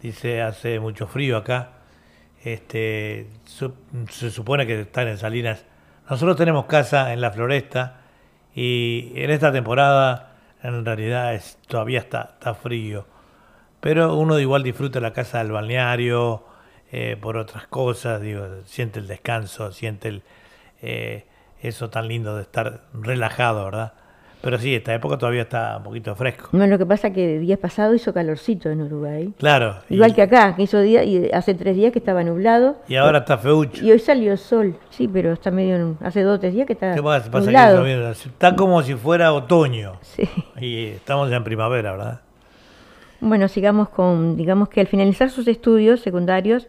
[0.00, 1.72] dice, hace mucho frío acá,
[2.42, 3.26] este,
[4.08, 5.66] se supone que están en Salinas.
[6.08, 8.00] Nosotros tenemos casa en la floresta
[8.54, 10.32] y en esta temporada
[10.62, 13.06] en realidad es, todavía está, frío.
[13.80, 16.44] Pero uno igual disfruta la casa del balneario
[16.90, 20.22] eh, por otras cosas, digo, siente el descanso, siente el,
[20.80, 21.26] eh,
[21.60, 23.92] eso tan lindo de estar relajado, ¿verdad?
[24.40, 26.48] Pero sí, esta época todavía está un poquito fresco.
[26.52, 29.32] No, lo que pasa es que días pasados hizo calorcito en Uruguay.
[29.36, 29.76] Claro.
[29.90, 32.76] y- Igual que acá, que hizo día, y hace tres días que estaba nublado.
[32.86, 33.84] Y ahora está feucho.
[33.84, 36.66] Y hoy salió el sol, sí, pero está medio, en- hace dos o tres días
[36.68, 37.24] que está ¿Qué pasa?
[37.30, 37.82] Pasa que nublado.
[37.82, 39.94] viene- está como si fuera otoño.
[40.02, 40.28] Sí.
[40.60, 42.20] Y estamos en primavera, ¿verdad?
[43.20, 46.68] Bueno, sigamos con, digamos que al finalizar sus estudios secundarios,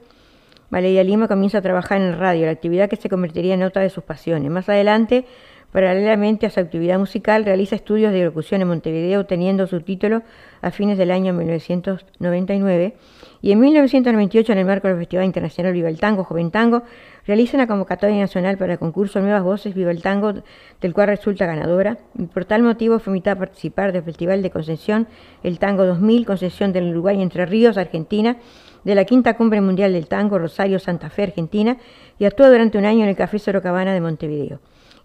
[0.72, 3.89] Valeria Lima comienza a trabajar en radio, la actividad que se convertiría en otra de
[3.91, 4.49] sus pasiones.
[4.51, 5.26] Más adelante,
[5.72, 10.24] paralelamente a su actividad musical, realiza estudios de locución en Montevideo, obteniendo su título
[10.61, 12.95] a fines del año 1999.
[13.41, 16.84] Y en 1998, en el marco del Festival Internacional Viva el Tango, Joven Tango,
[17.26, 20.34] realiza una convocatoria nacional para el concurso Nuevas Voces Viva el Tango,
[20.82, 21.97] del cual resulta ganadora.
[22.17, 25.07] Y por tal motivo fue invitada a participar del Festival de Concepción,
[25.43, 28.38] el Tango 2000, Concepción del Uruguay, Entre Ríos, Argentina,
[28.84, 31.78] de la Quinta Cumbre Mundial del Tango, Rosario, Santa Fe, Argentina,
[32.17, 34.59] y actúa durante un año en el Café Sorocabana de Montevideo.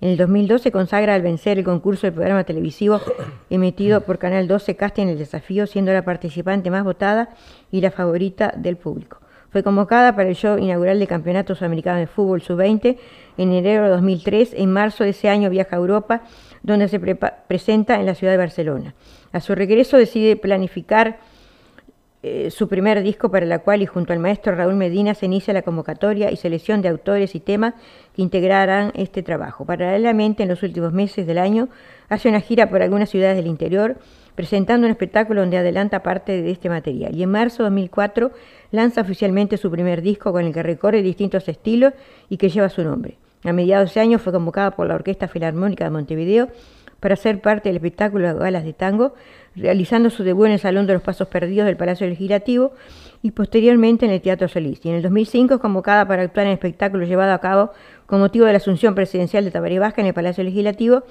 [0.04, 3.00] En el 2002 se consagra al vencer el concurso del programa televisivo
[3.48, 7.30] emitido por Canal 12 Casting El Desafío, siendo la participante más votada
[7.70, 9.20] y la favorita del público.
[9.48, 12.98] Fue convocada para el show inaugural del Campeonato Sudamericano de Fútbol Sub-20
[13.38, 14.52] en enero de 2003.
[14.58, 16.20] En marzo de ese año viaja a Europa,
[16.62, 18.94] donde se presenta en la ciudad de Barcelona.
[19.32, 21.18] A su regreso decide planificar
[22.26, 25.52] eh, su primer disco para la cual y junto al maestro Raúl Medina se inicia
[25.52, 27.74] la convocatoria y selección de autores y temas
[28.16, 29.66] que integrarán este trabajo.
[29.66, 31.68] Paralelamente, en los últimos meses del año,
[32.08, 33.98] hace una gira por algunas ciudades del interior,
[34.34, 37.14] presentando un espectáculo donde adelanta parte de este material.
[37.14, 38.30] Y en marzo de 2004
[38.70, 41.92] lanza oficialmente su primer disco con el que recorre distintos estilos
[42.30, 43.18] y que lleva su nombre.
[43.42, 46.48] A mediados de ese año fue convocada por la Orquesta Filarmónica de Montevideo
[47.00, 49.14] para ser parte del espectáculo Galas de Tango,
[49.56, 52.72] realizando su debut en el Salón de los Pasos Perdidos del Palacio Legislativo
[53.22, 54.84] y posteriormente en el Teatro Solís.
[54.84, 57.70] Y en el 2005 es convocada para actuar en el espectáculo llevado a cabo
[58.06, 61.04] con motivo de la asunción presidencial de Tabaré Vázquez en el Palacio Legislativo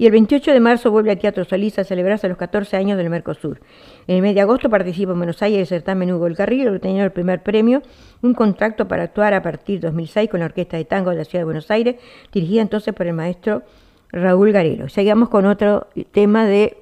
[0.00, 3.10] y el 28 de marzo vuelve al Teatro Solís a celebrarse los 14 años del
[3.10, 3.60] Mercosur.
[4.06, 7.04] En el mes de agosto participa en Buenos Aires el certamen Hugo el Carril, obteniendo
[7.04, 7.82] el primer premio,
[8.22, 11.24] un contrato para actuar a partir de 2006 con la Orquesta de Tango de la
[11.24, 11.96] Ciudad de Buenos Aires,
[12.32, 13.62] dirigida entonces por el maestro
[14.10, 14.88] Raúl Garelo.
[14.88, 16.78] Seguimos con otro tema de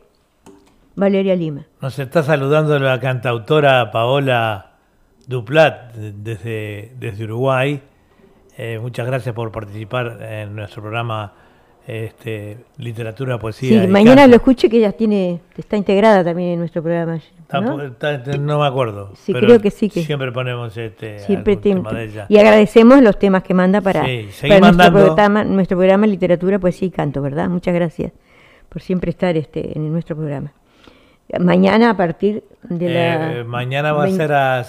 [0.99, 1.65] Valeria Lima.
[1.81, 4.73] Nos está saludando la cantautora Paola
[5.27, 7.81] Duplat desde, desde Uruguay.
[8.57, 11.33] Eh, muchas gracias por participar en nuestro programa
[11.87, 13.81] este, Literatura, Poesía.
[13.81, 14.31] Sí, y mañana Canto.
[14.31, 17.19] lo escuche que ella tiene, está integrada también en nuestro programa.
[17.53, 17.77] ¿no?
[17.77, 19.13] po- está- no me acuerdo.
[19.15, 22.27] Sí, pero creo que sí que- Siempre ponemos este, Siempre tema de ella.
[22.29, 26.89] y agradecemos los temas que manda para, Sí, para nuestro, programa, nuestro programa Literatura, Poesía
[26.89, 27.49] y Canto, ¿verdad?
[27.49, 28.13] Muchas gracias
[28.69, 30.53] por siempre estar este, en nuestro programa.
[31.41, 33.33] Mañana a partir de la...
[33.41, 34.65] Eh, mañana va a 20 ser a,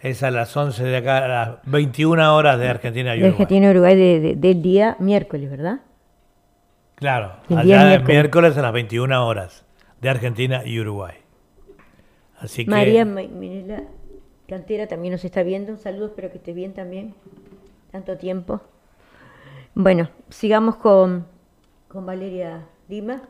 [0.00, 3.42] es a las 11 de acá, a las 21 horas de Argentina y de Uruguay.
[3.42, 5.80] Argentina y Uruguay de- de- del día miércoles, ¿verdad?
[6.94, 8.08] Claro, El allá miércoles.
[8.08, 9.64] miércoles a las 21 horas
[10.00, 11.14] de Argentina y Uruguay.
[12.38, 13.82] Así que María Ma- Mirela
[14.48, 15.72] Cantera también nos está viendo.
[15.72, 17.14] Un saludo, espero que esté bien también.
[17.90, 18.60] Tanto tiempo.
[19.74, 21.26] Bueno, sigamos con,
[21.88, 23.22] con Valeria Lima.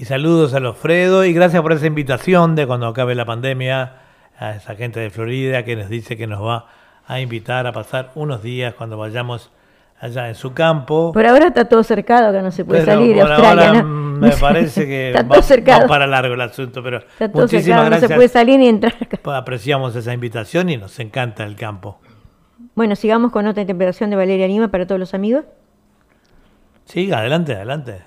[0.00, 3.94] Y saludos a los Fredo y gracias por esa invitación de cuando acabe la pandemia
[4.38, 6.66] a esa gente de Florida que nos dice que nos va
[7.04, 9.50] a invitar a pasar unos días cuando vayamos
[9.98, 11.10] allá en su campo.
[11.12, 13.68] Por ahora está todo cercado, acá no se puede Pero salir de Australia.
[13.70, 13.88] ahora ¿no?
[13.88, 17.64] me parece que está va, todo va para largo el asunto, pero Está todo muchísimas
[17.64, 18.08] cercado, no gracias.
[18.08, 18.94] se puede salir ni entrar.
[19.24, 21.98] Apreciamos esa invitación y nos encanta el campo.
[22.76, 25.44] Bueno, sigamos con otra interpretación de Valeria Lima para todos los amigos.
[26.84, 28.04] Sí, adelante, adelante.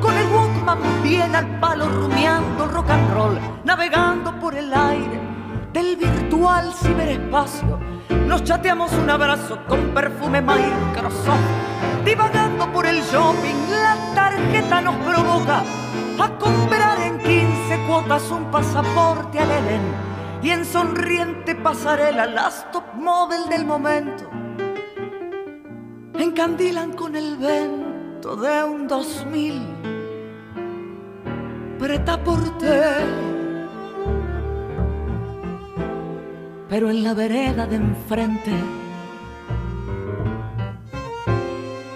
[0.00, 5.20] Con el Walkman bien al palo, rumiando rock and roll, navegando por el aire
[5.72, 7.78] del virtual ciberespacio.
[8.26, 11.38] Nos chateamos un abrazo con perfume Microsoft,
[12.04, 15.62] divagando por el shopping, la tarjeta nos provoca
[16.18, 19.82] a comprar en 15 cuotas un pasaporte al Edén.
[20.42, 24.28] Y en sonriente pasarela las top model del momento
[26.16, 27.83] encandilan con el vento
[28.24, 29.60] de un 2000
[31.78, 32.18] preta
[36.70, 38.50] pero en la vereda de enfrente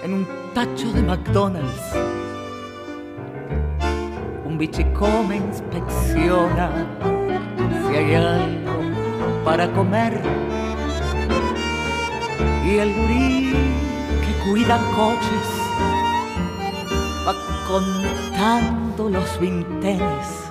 [0.03, 1.95] en un tacho de McDonald's
[4.45, 6.69] un bichicome inspecciona
[7.89, 8.79] si hay algo
[9.43, 10.21] para comer.
[12.63, 13.53] Y el gurí
[14.21, 15.58] que cuida coches
[17.69, 20.49] contando los vintenes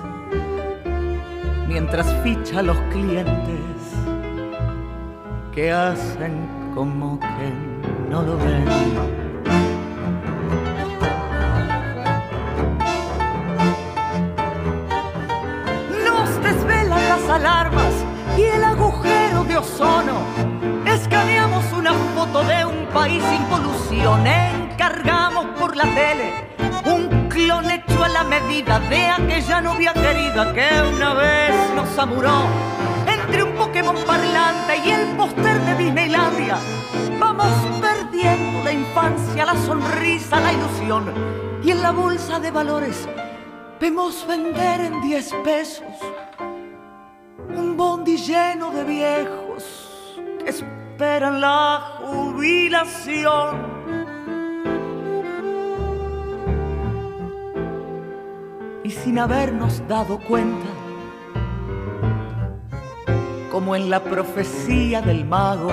[1.67, 3.59] mientras ficha los clientes
[5.53, 7.51] que hacen como que
[8.09, 8.65] no lo ven.
[16.05, 17.93] Nos desvelan las alarmas
[18.37, 20.19] y el agujero de ozono.
[20.85, 24.25] Escaneamos una foto de un país sin polución.
[24.25, 26.58] Encargamos por la tele
[27.59, 32.47] clon hecho a la medida de aquella novia querida que una vez nos amuró.
[33.07, 36.57] Entre un Pokémon parlante y el póster de Disneylandia,
[37.19, 41.13] vamos perdiendo la infancia, la sonrisa, la ilusión.
[41.63, 43.07] Y en la bolsa de valores
[43.79, 45.85] vemos vender en 10 pesos
[47.55, 53.78] un bondi lleno de viejos que esperan la jubilación.
[59.09, 60.67] Sin habernos dado cuenta,
[63.51, 65.71] como en la profecía del mago,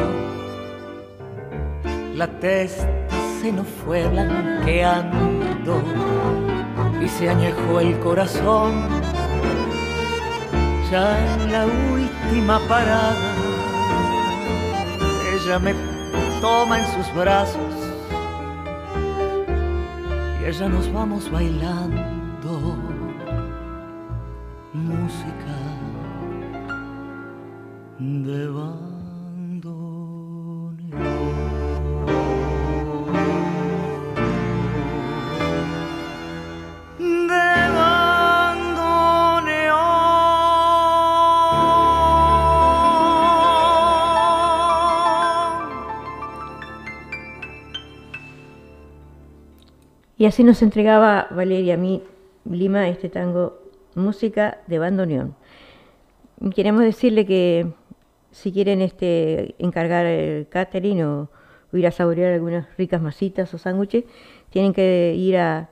[2.15, 2.89] la testa
[3.43, 5.83] se nos fue blanqueando
[7.05, 8.89] y se añejó el corazón.
[10.91, 13.35] Ya en la última parada,
[15.35, 15.75] ella me
[16.41, 17.75] toma en sus brazos
[20.41, 22.16] y ella nos vamos bailando
[50.27, 52.03] Y así nos entregaba Valeria a mí,
[52.51, 53.61] Lima, este tango,
[53.95, 55.37] música de bandoneón.
[56.53, 57.69] Queremos decirle que
[58.33, 61.29] si quieren este, encargar el catering o
[61.73, 64.03] o ir a saborear algunas ricas masitas o sándwiches,
[64.51, 65.71] tienen que ir a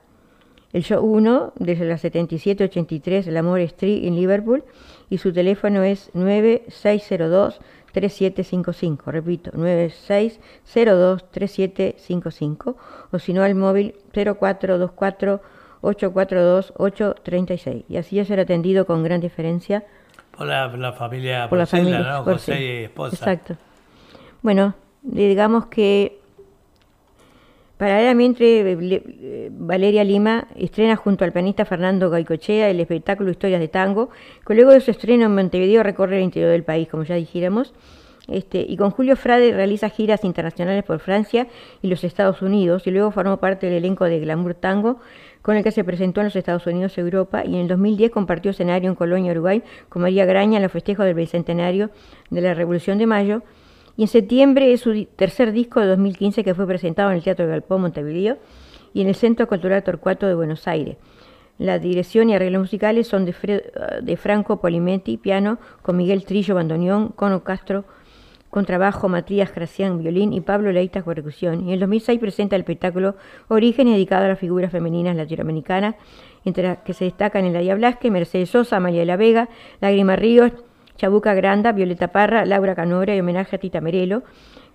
[0.71, 4.63] el show 1 desde la 7783 El Amor Street en Liverpool
[5.09, 7.59] y su teléfono es 9602
[7.95, 12.75] 3755, repito, 9602 3755
[13.11, 15.41] o si no al móvil 0424
[15.81, 19.85] 842 836 y así ya será atendido con gran diferencia
[20.35, 21.99] Por la, la familia por la familia.
[21.99, 22.23] ¿no?
[22.23, 23.15] José y esposa.
[23.15, 23.55] Exacto.
[24.41, 26.19] Bueno, digamos que
[27.77, 33.67] paralelamente eh, eh, Valeria Lima estrena junto al pianista Fernando Gaicochea el espectáculo Historias de
[33.67, 34.09] Tango,
[34.45, 37.73] que luego de su estreno en Montevideo recorre el interior del país, como ya dijéramos.
[38.27, 41.47] Este, y con Julio Frade realiza giras internacionales por Francia
[41.83, 44.99] y los Estados Unidos y luego formó parte del elenco de Glamour Tango
[45.43, 48.49] con el que se presentó en los Estados Unidos Europa y en el 2010 compartió
[48.49, 51.91] escenario en Colonia, Uruguay con María Graña en los festejos del bicentenario
[52.31, 53.43] de la Revolución de Mayo
[53.97, 57.47] y en septiembre es su tercer disco de 2015 que fue presentado en el Teatro
[57.47, 58.37] Galpón Montevideo
[58.93, 60.97] y en el Centro Cultural Torcuato de Buenos Aires.
[61.57, 66.55] La dirección y arreglos musicales son de, Fre- de Franco Polimenti, piano, con Miguel Trillo,
[66.55, 67.85] bandoneón, Cono Castro,
[68.49, 71.61] contrabajo, Matías Gracián, violín y Pablo Leitas, percusión.
[71.61, 73.15] Y en el 2006 presenta el espectáculo
[73.47, 75.95] Origen, dedicado a las figuras femeninas latinoamericanas,
[76.43, 79.49] entre las que se destacan Eladia Blasque, Mercedes Sosa, María de la Vega,
[79.81, 80.51] Lágrima Ríos,
[80.97, 84.23] Chabuca Granda, Violeta Parra, Laura Canora y homenaje a Tita Merelo,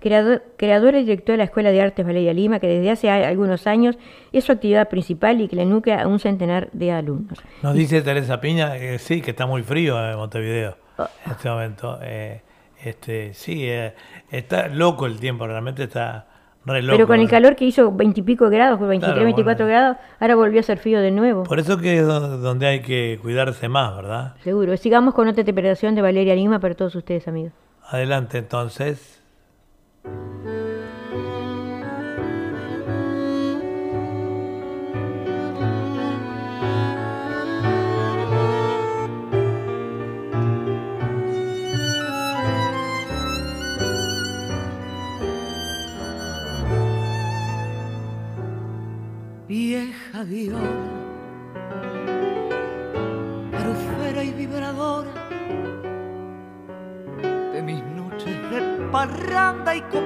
[0.00, 3.66] creador, creadora y directora de la Escuela de Artes Valeria Lima, que desde hace algunos
[3.66, 3.96] años
[4.32, 7.38] es su actividad principal y que le nuclea a un centenar de alumnos.
[7.62, 11.08] Nos dice Teresa Piña que sí, que está muy frío en Montevideo Ah.
[11.24, 11.98] en este momento.
[12.02, 12.42] Eh,
[12.84, 13.94] este, sí, eh,
[14.30, 16.26] está loco el tiempo, realmente está
[16.64, 16.96] re loco.
[16.96, 19.78] Pero con el calor que hizo 20 y pico grados, fue 23, Claro, 24 bueno.
[19.80, 21.42] grados, ahora volvió a ser frío de nuevo.
[21.44, 24.34] Por eso que es do- donde hay que cuidarse más, ¿verdad?
[24.44, 24.76] Seguro.
[24.76, 27.52] Sigamos con otra interpretación de Valeria Lima para todos ustedes, amigos.
[27.88, 29.20] Adelante entonces.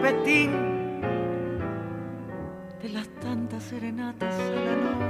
[0.05, 0.51] De
[2.93, 5.09] las tantas serenatas a la nora,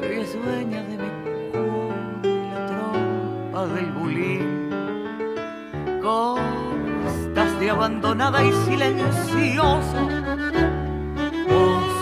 [0.00, 1.10] que hoy es de mi
[1.52, 4.70] cuore y la trompa del bulín.
[6.00, 6.40] ¿Cómo
[7.06, 10.02] estás de abandonada y silenciosa?
[11.50, 11.94] Vos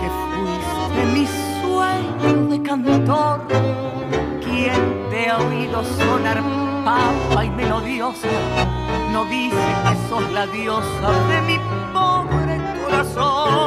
[0.00, 1.26] que fuiste mi
[1.62, 3.38] sueño de cantor,
[4.40, 6.42] quien te ha oído sonar
[6.84, 8.28] papa y melodiosa,
[9.16, 11.58] no dice que sos la diosa de mi
[11.94, 13.65] pobre corazón.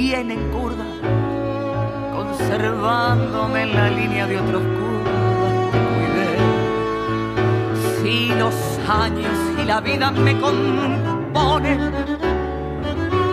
[0.00, 0.86] Bien en curda,
[2.12, 5.12] conservándome en la línea de otros curvas.
[8.00, 8.54] Si los
[8.88, 11.80] años y la vida me componen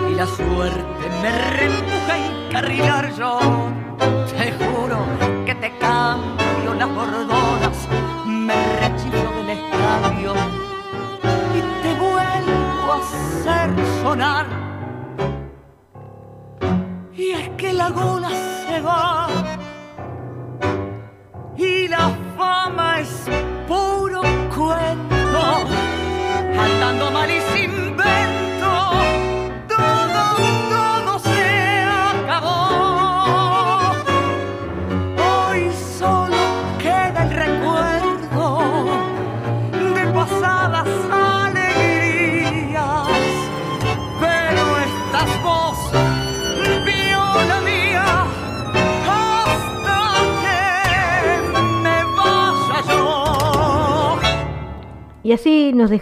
[0.10, 3.05] y la suerte me reempuja a encarrilar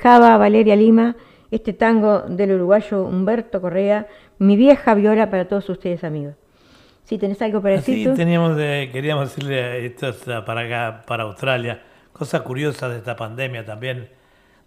[0.04, 1.16] dejaba Valeria Lima
[1.50, 4.06] este tango del uruguayo Humberto Correa,
[4.38, 6.36] mi vieja viola para todos ustedes amigos.
[7.06, 11.24] Si tenés algo para decir Sí, teníamos, eh, queríamos decirle esto es, para acá, para
[11.24, 14.10] Australia, cosas curiosas de esta pandemia también.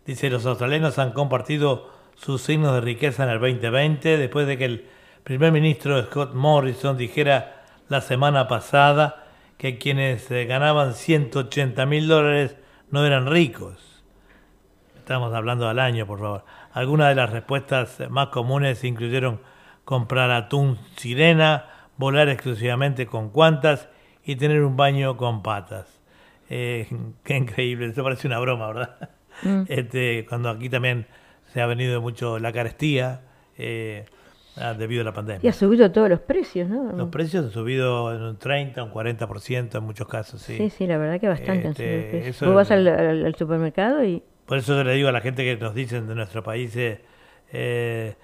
[0.06, 4.64] Dice, los australianos han compartido sus signos de riqueza en el 2020 después de que
[4.64, 4.86] el
[5.22, 9.26] primer ministro Scott Morrison dijera la semana pasada
[9.58, 12.56] que quienes eh, ganaban 180 mil dólares
[12.90, 13.95] no eran ricos.
[15.06, 16.44] Estamos hablando al año, por favor.
[16.72, 19.38] Algunas de las respuestas más comunes incluyeron
[19.84, 23.88] comprar atún sirena, volar exclusivamente con cuantas
[24.24, 26.00] y tener un baño con patas.
[26.50, 26.88] Eh,
[27.22, 29.10] qué increíble, eso parece una broma, ¿verdad?
[29.44, 29.62] Mm.
[29.68, 31.06] Este, cuando aquí también
[31.52, 33.20] se ha venido mucho la carestía
[33.56, 34.06] eh,
[34.56, 35.46] ah, debido a la pandemia.
[35.46, 36.90] Y ha subido todos los precios, ¿no?
[36.94, 40.56] Los precios han subido en un 30, un 40% en muchos casos, sí.
[40.56, 42.36] Sí, sí, la verdad que bastante han Este, subido los precios.
[42.38, 45.20] eso- Vos vas al, al- al supermercado y Por eso yo le digo a la
[45.20, 48.14] gente que nos dicen de nuestro país eh,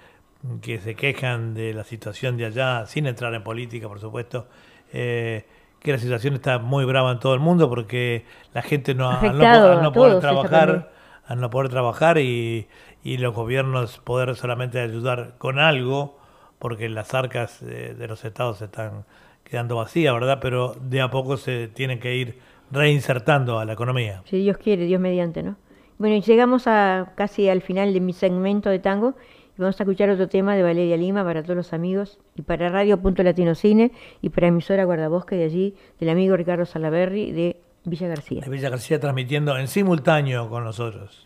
[0.61, 4.47] que se quejan de la situación de allá, sin entrar en política, por supuesto,
[4.93, 5.45] eh,
[5.79, 9.37] que la situación está muy brava en todo el mundo porque la gente no, al
[9.37, 10.91] no, al no poder trabajar,
[11.25, 12.67] al no poder trabajar y,
[13.03, 16.17] y los gobiernos poder solamente ayudar con algo,
[16.57, 19.03] porque las arcas eh, de los estados están
[19.43, 20.39] quedando vacías, ¿verdad?
[20.41, 22.39] Pero de a poco se tienen que ir
[22.71, 24.21] reinsertando a la economía.
[24.25, 25.57] si Dios quiere, Dios mediante, ¿no?
[26.03, 29.15] Bueno, llegamos a casi al final de mi segmento de tango
[29.57, 32.67] y vamos a escuchar otro tema de Valeria Lima para todos los amigos y para
[32.67, 37.55] Radio Punto Latino Cine y para emisora Guardabosque de allí, del amigo Ricardo Salaberry de
[37.85, 38.41] Villa García.
[38.41, 41.25] de Villa García transmitiendo en simultáneo con nosotros.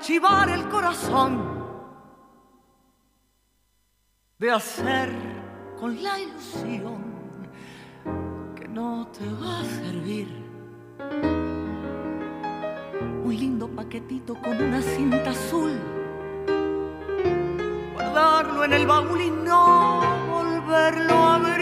[0.00, 1.62] Archivar el corazón,
[4.38, 5.10] de hacer
[5.78, 7.04] con la ilusión
[8.56, 10.26] que no te va a servir.
[13.24, 15.78] Un lindo paquetito con una cinta azul,
[17.92, 21.59] guardarlo en el baúl y no volverlo a abrir.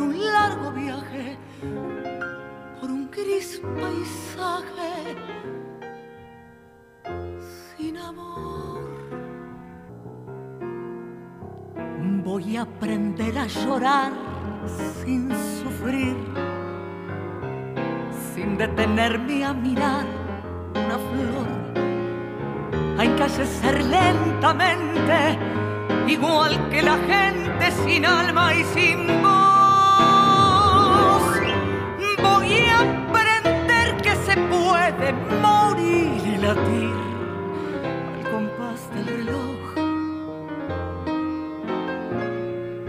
[0.00, 1.36] Un largo viaje
[2.80, 5.16] por un gris paisaje
[7.76, 8.82] sin amor.
[12.24, 14.12] Voy a aprender a llorar
[15.02, 16.16] sin sufrir
[18.34, 20.06] sin detenerme a mirar
[20.74, 21.48] una flor,
[22.98, 25.38] a encallecer lentamente,
[26.06, 29.51] igual que la gente sin alma y sin voz.
[32.22, 36.96] Voy a aprender que se puede morir y latir
[38.14, 39.60] al compás del reloj,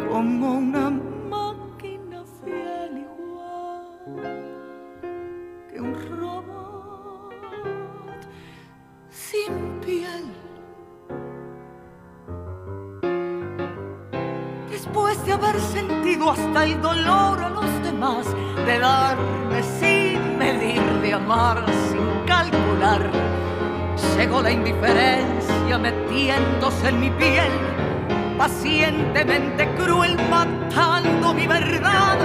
[0.09, 0.85] como una
[1.29, 3.85] máquina fiel igual
[5.69, 7.33] que un robot
[9.09, 10.25] sin piel.
[15.25, 18.25] De haber sentido hasta el dolor a los demás,
[18.65, 23.09] de darme sin medir, de amar sin calcular,
[24.17, 27.51] llegó la indiferencia metiéndose en mi piel,
[28.37, 32.17] pacientemente cruel, matando mi verdad.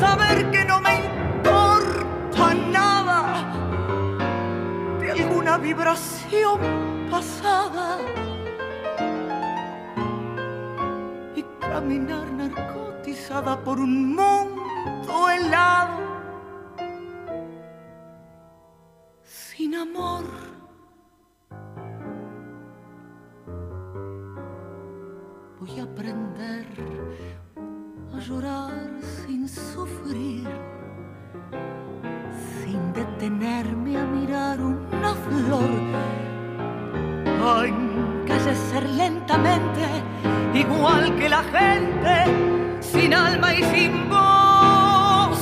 [0.00, 3.44] Saber que no me importa nada
[5.00, 6.58] de alguna vibración
[7.10, 7.98] pasada
[11.78, 16.00] caminar narcotizada por un mundo helado
[19.22, 20.24] sin amor.
[25.60, 26.66] Voy a aprender
[28.12, 30.48] a llorar sin sufrir,
[32.60, 35.77] sin detenerme a mirar una flor,
[38.84, 39.86] lentamente,
[40.54, 45.38] igual que la gente, sin alma y sin voz.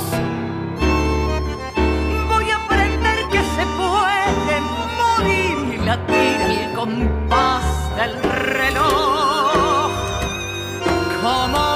[2.29, 4.61] Voy a aprender que se puede
[5.01, 7.65] morir y latir el compás
[7.97, 9.91] del reloj.
[11.23, 11.76] Como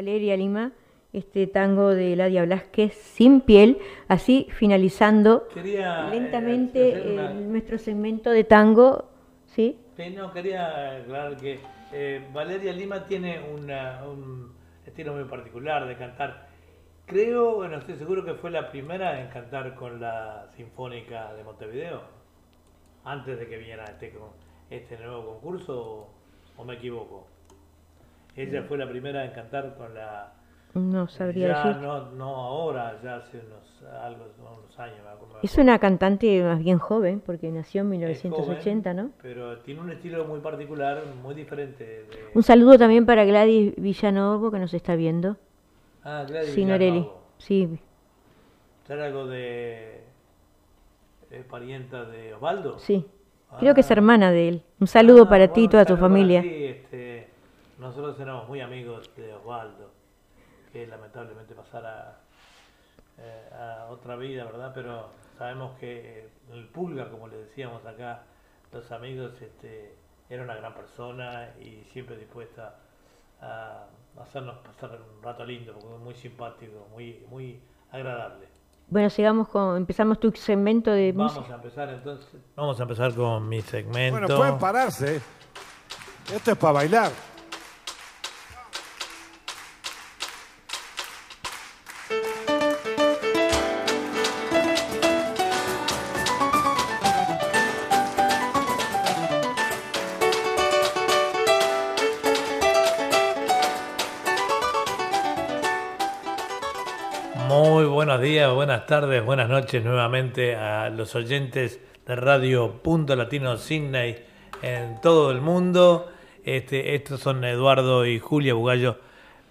[0.00, 0.72] Valeria Lima,
[1.12, 3.76] este tango de Ladia Blasquez, Sin piel,
[4.08, 9.10] así finalizando Quería, eh, lentamente una- eh, nuestro segmento de tango,
[9.44, 9.76] ¿sí?
[9.98, 11.60] Sí, no, quería aclarar que
[11.92, 14.54] eh, Valeria Lima tiene una- un
[14.86, 16.48] estilo muy particular de cantar.
[17.04, 22.00] Creo, bueno, estoy seguro que fue la primera en cantar con la Sinfónica de Montevideo,
[23.04, 24.14] antes de que viniera este,
[24.70, 26.08] este nuevo concurso, o,
[26.56, 27.26] o me equivoco.
[28.36, 30.32] Ella fue la primera en cantar con la...
[30.74, 31.82] No sabría ya decir.
[31.82, 34.98] no, no ahora, ya hace unos, algo, unos años.
[35.02, 35.38] me.
[35.42, 39.12] Es una cantante más bien joven, porque nació en Es 1980, joven, ¿no?
[39.20, 41.84] Pero tiene un estilo muy particular, muy diferente.
[41.84, 42.06] De...
[42.34, 45.36] Un saludo también para Gladys Villanovo, que nos está viendo.
[46.04, 46.54] Ah, Gladys.
[46.54, 47.20] Villanovo.
[47.38, 47.78] Sí,
[48.86, 50.04] ¿Será algo de.
[51.32, 52.78] ¿Es parienta de Osvaldo?
[52.78, 53.04] sí.
[53.58, 53.94] Creo que es Ah.
[53.94, 54.62] hermana de él.
[54.78, 56.40] Un saludo Ah, para ti y toda tu familia.
[56.40, 57.09] ti, este,
[57.80, 59.90] nosotros éramos muy amigos de Osvaldo,
[60.70, 62.20] que lamentablemente pasara
[63.18, 64.72] eh, a otra vida, ¿verdad?
[64.74, 65.08] Pero
[65.38, 68.22] sabemos que el Pulga, como le decíamos acá,
[68.70, 69.96] los amigos, este,
[70.28, 72.76] era una gran persona y siempre dispuesta
[73.40, 73.86] a
[74.20, 78.46] hacernos pasar un rato lindo, porque muy simpático, muy, muy agradable.
[78.88, 81.54] Bueno, sigamos con, empezamos tu segmento de Vamos música.
[81.54, 82.40] a empezar entonces.
[82.56, 84.18] Vamos a empezar con mi segmento.
[84.20, 85.16] Bueno, pueden pararse.
[85.16, 85.20] ¿eh?
[86.34, 87.29] Esto es para bailar.
[108.60, 114.16] Buenas tardes, buenas noches nuevamente a los oyentes de Radio Punto Latino Sydney
[114.60, 116.12] en todo el mundo.
[116.44, 118.98] Este, estos son Eduardo y Julia Bugallo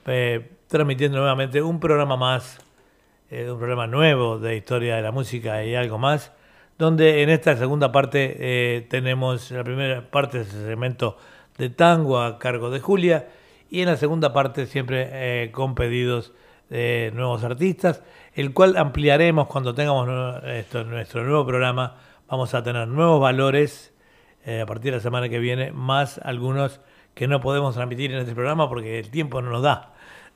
[0.05, 2.59] eh, transmitiendo nuevamente un programa más,
[3.31, 6.31] eh, un programa nuevo de historia de la música y algo más,
[6.77, 11.17] donde en esta segunda parte eh, tenemos la primera parte de ese segmento
[11.57, 13.27] de tango a cargo de Julia
[13.71, 16.31] y en la segunda parte siempre con pedidos
[16.69, 21.95] de nuevos artistas, el cual ampliaremos cuando tengamos esto, nuestro nuevo programa.
[22.27, 23.93] Vamos a tener nuevos valores
[24.45, 26.79] eh, a partir de la semana que viene, más algunos
[27.15, 29.93] que no podemos transmitir en este programa porque el tiempo no nos da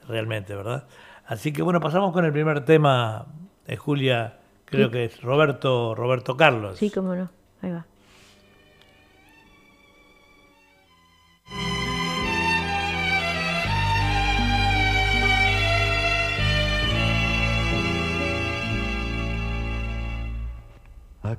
[0.07, 0.85] realmente, ¿verdad?
[1.26, 3.27] Así que bueno, pasamos con el primer tema
[3.68, 4.91] de Julia, creo Sí.
[4.91, 6.77] que es Roberto, Roberto Carlos.
[6.77, 7.30] Sí, cómo no.
[7.61, 7.85] Ahí va.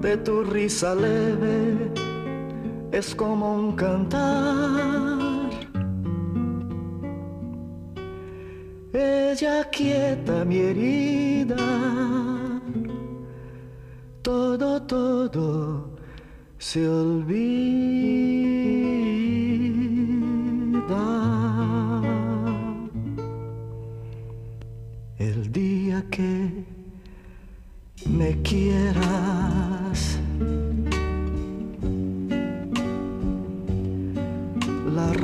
[0.00, 1.90] de tu risa leve,
[2.92, 5.16] es como un cantar.
[8.92, 11.56] Ella quieta mi herida,
[14.22, 15.96] todo, todo
[16.58, 18.16] se olvida.
[25.18, 26.64] El día que
[28.08, 29.75] me quieras.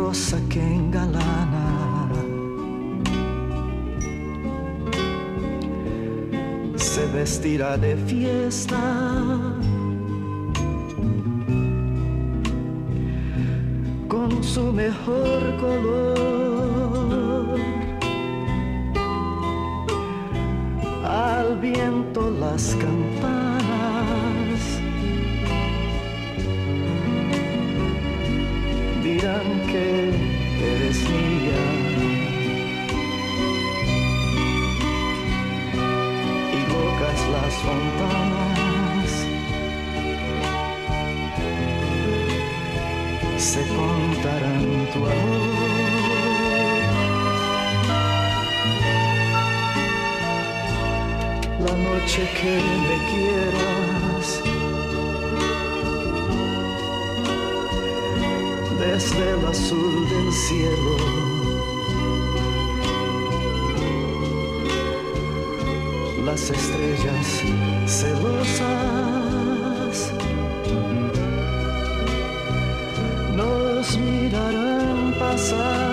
[0.02, 2.08] Rosa que engalana.
[6.76, 8.82] Se vestirá de fiesta.
[14.08, 16.22] Con su mejor color.
[21.04, 23.51] al viento las campanas
[29.22, 29.86] dirán que
[30.74, 31.64] eres mía.
[36.52, 39.10] Y locas las fontanas.
[43.38, 45.52] Se contarán tu amor.
[51.64, 52.54] La noche que
[52.86, 53.71] me quieras,
[58.92, 60.96] desde el azul del cielo.
[66.26, 67.42] Las estrellas
[67.86, 68.52] celosas
[73.34, 75.91] nos mirarán pasar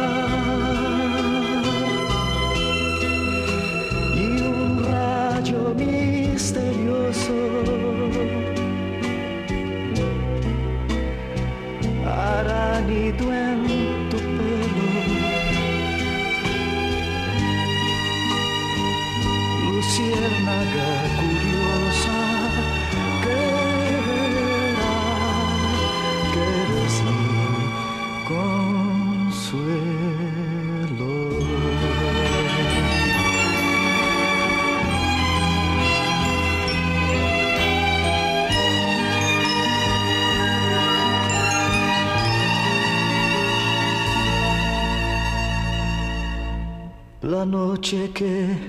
[47.81, 48.68] La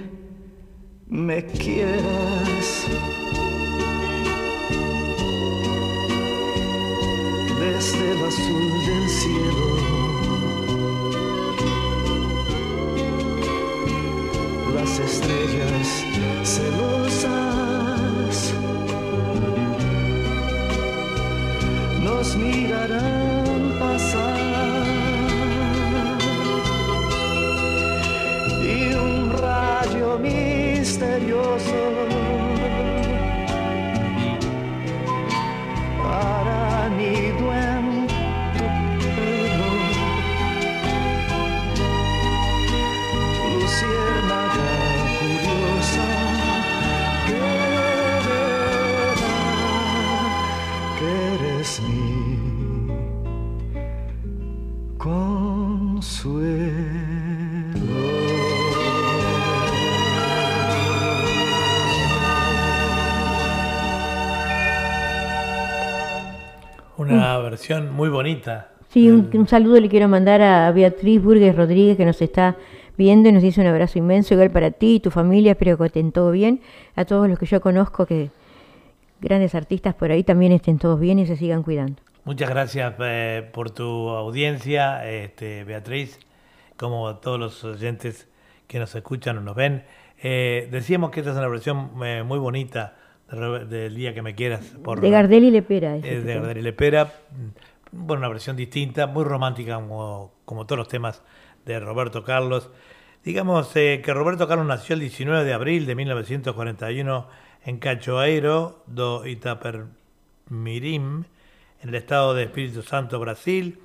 [68.31, 68.69] bonita.
[68.89, 72.57] Sí, un, un saludo le quiero mandar a Beatriz Burgues Rodríguez que nos está
[72.97, 75.87] viendo y nos dice un abrazo inmenso, igual para ti y tu familia, espero que
[75.87, 76.61] estén todo bien.
[76.97, 78.31] A todos los que yo conozco, que
[79.21, 82.03] grandes artistas por ahí también estén todos bien y se sigan cuidando.
[82.25, 86.19] Muchas gracias eh, por tu audiencia, este, Beatriz,
[86.77, 88.29] como todos los oyentes
[88.67, 89.85] que nos escuchan o nos ven.
[90.23, 92.95] Eh, decíamos que esta es una versión eh, muy bonita
[93.33, 94.77] de del Día que me quieras.
[94.83, 95.97] Por, De Gardel y Lepera.
[95.97, 96.35] eh, de.
[96.35, 97.13] Gardel y Lepera.
[97.93, 101.23] Bueno, una versión distinta, muy romántica como, como todos los temas
[101.65, 102.71] de Roberto Carlos.
[103.25, 107.27] Digamos eh, que Roberto Carlos nació el 19 de abril de 1941
[107.65, 111.25] en Cachoeiro do Itapermirim,
[111.83, 113.81] en el estado de Espíritu Santo, Brasil.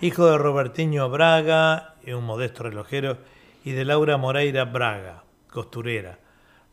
[0.00, 3.16] Hijo de Robertinho Braga, un modesto relojero,
[3.64, 6.18] y de Laura Moreira Braga, costurera.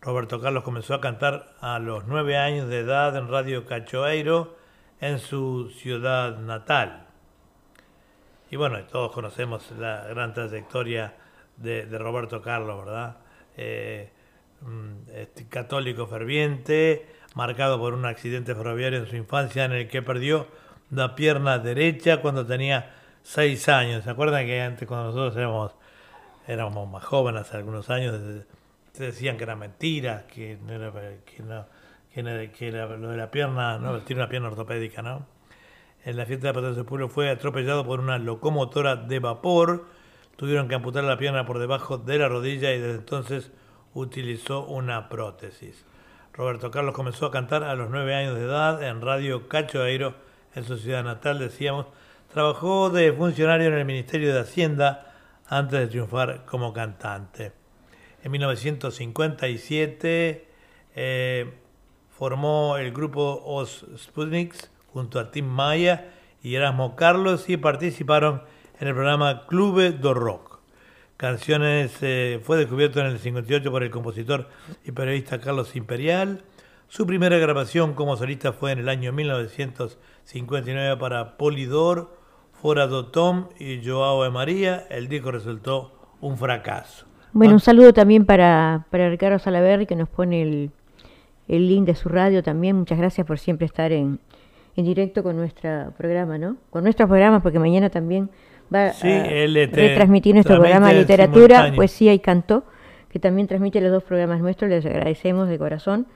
[0.02, 4.58] Roberto Carlos comenzó a cantar a los nueve años de edad en Radio Cachoeiro,
[5.07, 7.06] en su ciudad natal.
[8.49, 11.14] Y bueno, todos conocemos la gran trayectoria
[11.57, 13.18] de, Roberto Carlos, ¿verdad?
[13.56, 14.10] Eh,
[14.61, 20.02] mm, este, católico ferviente, marcado por un accidente ferroviario en su infancia en el que
[20.02, 20.48] perdió
[20.90, 24.03] la pierna derecha cuando tenía seis años.
[24.03, 25.72] ¿Se acuerdan que antes cuando nosotros éramos,
[26.48, 28.19] éramos más jóvenes, hace algunos años,
[28.94, 30.91] se decían que era mentira, que no era,
[31.26, 31.65] que no,
[32.16, 35.28] que no- que la- lo de la pierna, no, tiene una pierna ortopédica, ¿no?
[36.06, 39.86] En la fiesta de Patrón del Pueblo fue atropellado por una locomotora de vapor.
[40.38, 43.52] Tuvieron que amputar la pierna por debajo de la rodilla y desde entonces
[43.94, 45.86] utilizó una prótesis.
[46.34, 50.14] Roberto Carlos comenzó a cantar a los nueve años de edad en Radio Cachoeiro,
[50.56, 51.88] en su ciudad natal, decíamos.
[52.34, 55.14] Trabajó de funcionario en el Ministerio de Hacienda
[55.48, 57.52] antes de triunfar como cantante.
[58.24, 60.48] En 1957
[60.96, 61.54] eh,
[62.18, 66.12] formó el grupo Os Sputniks junto a Tim Maya
[66.42, 68.44] y Erasmo Carlos y participaron
[68.80, 70.60] en el programa Clube do Rock.
[71.18, 74.48] Canciones eh, fue descubierto en el 58 por el compositor
[74.86, 76.44] y periodista Carlos Imperial.
[76.88, 82.16] Su primera grabación como solista fue en el año 1959 para Polidor,
[82.62, 84.88] Fora do Tom y Joao de María.
[84.90, 87.06] El disco resultó un fracaso.
[87.34, 90.72] Bueno, un saludo también para, para Ricardo Salaverri que nos pone el,
[91.48, 92.76] el link de su radio también.
[92.76, 94.20] Muchas gracias por siempre estar en,
[94.76, 96.58] en directo con nuestro programa, ¿no?
[96.70, 98.30] Con nuestros programas, porque mañana también
[98.74, 101.76] va Sí, a este, retransmitir nuestro programa de literatura, simultáneo.
[101.76, 102.64] poesía y canto,
[103.10, 104.70] que también transmite los dos programas nuestros.
[104.70, 106.08] Les agradecemos de corazón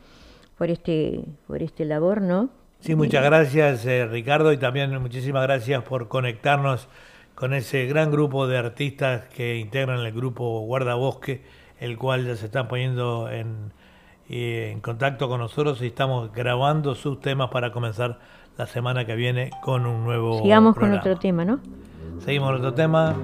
[0.58, 2.50] por este, por este labor, ¿no?
[2.82, 6.88] Sí, muchas gracias eh, Ricardo y también muchísimas gracias por conectarnos
[7.36, 11.42] con ese gran grupo de artistas que integran el grupo Guardabosque,
[11.80, 13.72] el cual ya se están poniendo en,
[14.30, 18.20] eh, en contacto con nosotros y estamos grabando sus temas para comenzar
[18.58, 21.60] la semana que viene con un nuevo Sigamos con otro tema, ¿no?
[22.24, 23.16] Seguimos con otro tema.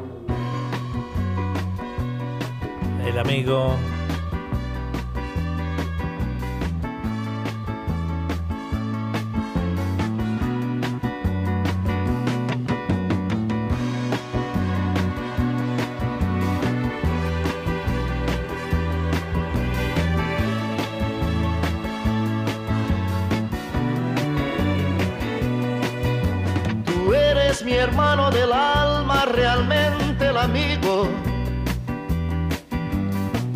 [3.06, 3.76] El amigo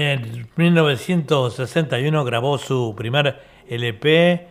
[0.00, 4.46] En 1961 grabó su primer LP,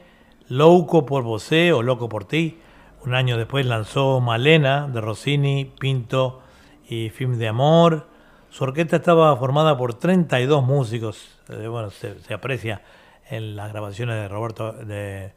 [0.49, 2.59] Louco por Vosé o Loco por Ti.
[3.05, 6.41] Un año después lanzó Malena de Rossini, Pinto
[6.89, 8.07] y Film de Amor.
[8.49, 11.39] Su orquesta estaba formada por 32 músicos.
[11.47, 12.81] Eh, bueno, se, se aprecia
[13.29, 15.31] en las grabaciones de Roberto, de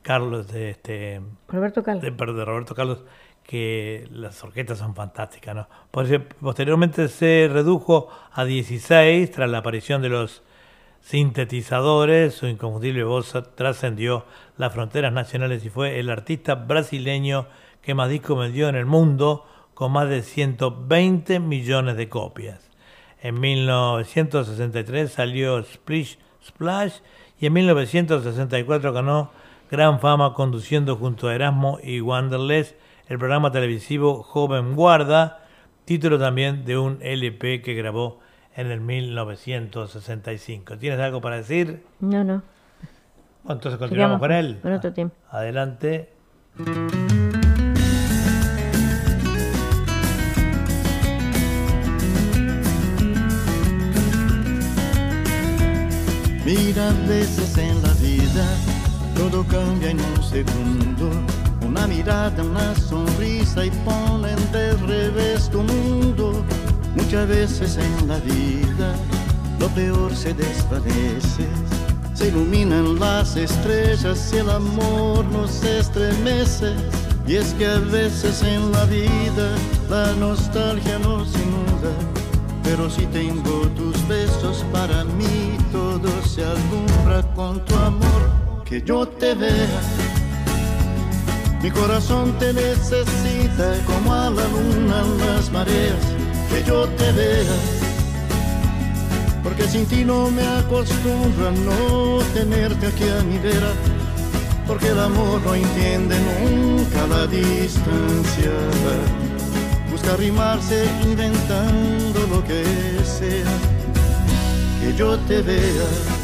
[0.00, 2.02] Carlos, de este, Roberto Carlos.
[2.02, 3.04] de Roberto Carlos,
[3.46, 10.42] que las orquestas son fantásticas, Posteriormente se redujo a 16 tras la aparición de los
[11.02, 14.24] sintetizadores, su inconfundible voz trascendió
[14.56, 17.46] las fronteras nacionales y fue el artista brasileño
[17.82, 22.70] que más discos vendió en el mundo, con más de 120 millones de copias.
[23.20, 26.98] En 1963 salió Splish Splash
[27.40, 29.30] y en 1964 ganó
[29.70, 32.74] gran fama conduciendo junto a Erasmo y Wanderless
[33.08, 35.40] el programa televisivo Joven Guarda,
[35.84, 38.20] título también de un LP que grabó
[38.56, 40.78] en el 1965.
[40.78, 41.82] ¿Tienes algo para decir?
[42.00, 42.42] No, no.
[43.42, 44.58] Bueno, entonces continuamos Sigamos con él.
[44.62, 45.10] con otro tema.
[45.30, 46.10] Adelante.
[56.44, 58.46] Mira, a veces en la vida
[59.16, 61.10] todo cambia en un segundo.
[61.84, 66.42] Una mirada, una sonrisa y ponen de revés tu mundo.
[66.96, 68.94] Muchas veces en la vida
[69.60, 71.46] lo peor se desvanece.
[72.14, 76.72] Se iluminan las estrellas y el amor nos estremece.
[77.26, 79.54] Y es que a veces en la vida
[79.90, 81.92] la nostalgia nos inunda.
[82.62, 88.30] Pero si tengo tus besos para mí, todo se alumbra con tu amor.
[88.64, 89.80] Que yo te vea,
[91.64, 96.04] mi corazón te necesita como a la luna las mareas.
[96.50, 97.56] Que yo te vea,
[99.42, 103.72] porque sin ti no me acostumbro a no tenerte aquí a mi vera.
[104.66, 108.52] Porque el amor no entiende nunca la distancia
[109.90, 112.64] busca rimarse inventando lo que
[113.04, 113.54] sea,
[114.80, 116.23] que yo te vea.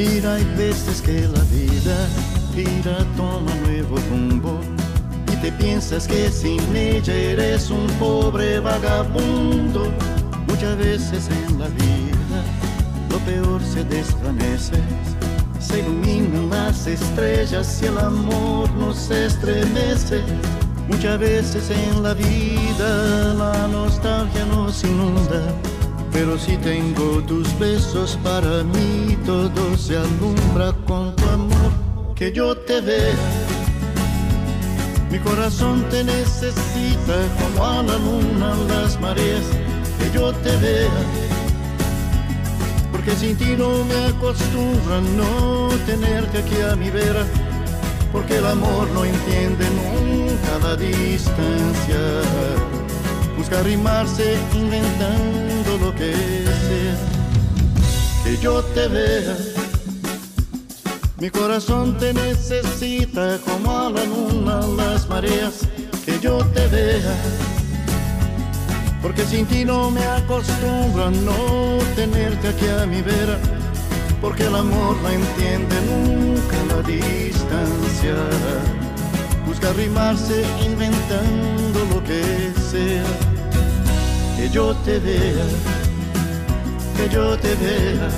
[0.00, 2.08] Mira, hay veces que la vida
[2.54, 4.58] gira, toma nuevo rumbo
[5.30, 9.92] y te piensas que sin ella eres un pobre vagabundo.
[10.46, 12.40] Muchas veces en la vida
[13.10, 14.80] lo peor se desvanece,
[15.58, 20.22] se iluminan las estrellas y el amor nos estremece.
[20.88, 25.42] Muchas veces en la vida la nostalgia nos inunda,
[26.20, 31.72] pero si tengo tus besos para mí todo se alumbra con tu amor,
[32.14, 33.14] que yo te vea.
[35.10, 39.46] Mi corazón te necesita como a la luna las mareas,
[39.98, 40.90] que yo te vea
[42.92, 47.24] porque sin ti no me acostumbro a no tenerte aquí a mi vera,
[48.12, 52.02] porque el amor no entiende nunca la distancia,
[53.38, 55.59] busca rimarse inventando
[58.24, 59.36] que yo te vea,
[61.18, 65.66] mi corazón te necesita como a la luna las mareas,
[66.04, 67.14] que yo te vea.
[69.02, 73.38] Porque sin ti no me acostumbro a no tenerte aquí a mi vera,
[74.20, 78.14] porque el amor no entiende nunca la distancia,
[79.46, 83.04] busca rimarse inventando lo que sea,
[84.36, 85.46] que yo te vea,
[87.00, 88.08] que yo te vea,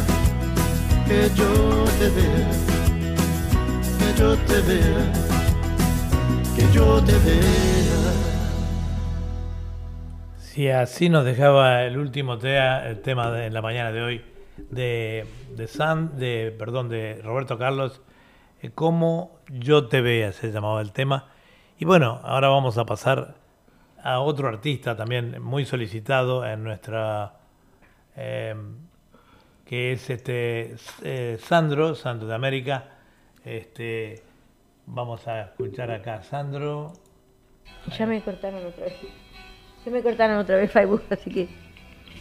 [1.07, 2.51] que yo te vea,
[3.99, 5.13] que yo te vea,
[6.57, 8.13] que yo te vea.
[10.37, 14.25] Si así nos dejaba el último el tema de en la mañana de hoy
[14.71, 18.03] de, de San, de, perdón, de Roberto Carlos,
[18.63, 21.29] eh, Cómo yo te vea se llamaba el tema.
[21.79, 23.37] Y bueno, ahora vamos a pasar
[24.03, 27.42] a otro artista también muy solicitado en nuestra,
[28.17, 28.55] eh,
[29.65, 32.89] que es este eh, Sandro, Sandro de América.
[33.45, 34.23] Este,
[34.87, 36.93] vamos a escuchar acá a Sandro.
[37.99, 38.95] Ya me cortaron otra vez.
[39.85, 41.49] Ya me cortaron otra vez Facebook, así que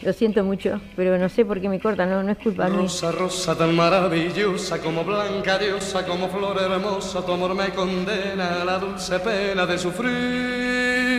[0.02, 2.80] lo siento mucho, pero no sé por qué me cortan, no, no es culpa mía.
[2.80, 8.66] Rosa, rosa tan maravillosa, como blanca diosa, como flor hermosa, tu amor me condena a
[8.66, 11.11] la dulce pena de sufrir.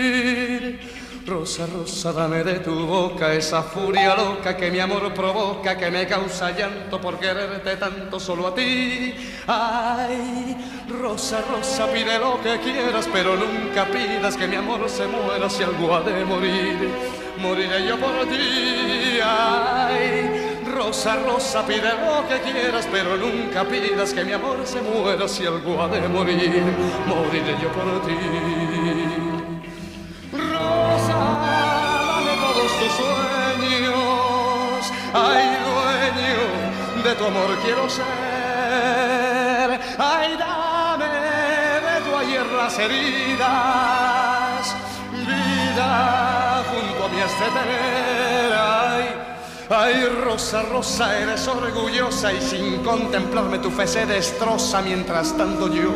[1.25, 6.05] Rosa, rosa, dame de tu boca esa furia loca que mi amor provoca, que me
[6.05, 9.15] causa llanto por quererte tanto solo a ti.
[9.47, 10.57] Ay,
[10.89, 15.63] rosa, rosa, pide lo que quieras, pero nunca pidas que mi amor se muera si
[15.63, 16.91] algo ha de morir.
[17.39, 19.21] Moriré yo por ti.
[19.23, 25.29] Ay, rosa, rosa, pide lo que quieras, pero nunca pidas que mi amor se muera
[25.29, 26.65] si algo ha de morir.
[27.07, 28.72] Moriré yo por ti.
[30.93, 31.21] Rosa,
[32.09, 34.81] dame todos tus sueños.
[35.15, 36.43] Ay, dueño
[37.05, 38.05] de tu amor quiero ser.
[39.99, 44.63] Ay, dame de tu ayer las heridas.
[45.27, 48.53] Vida junto a de tener.
[48.55, 49.05] Ay,
[49.71, 55.93] Ay, Rosa, Rosa, eres orgullosa y sin contemplarme tu fe se destroza mientras tanto yo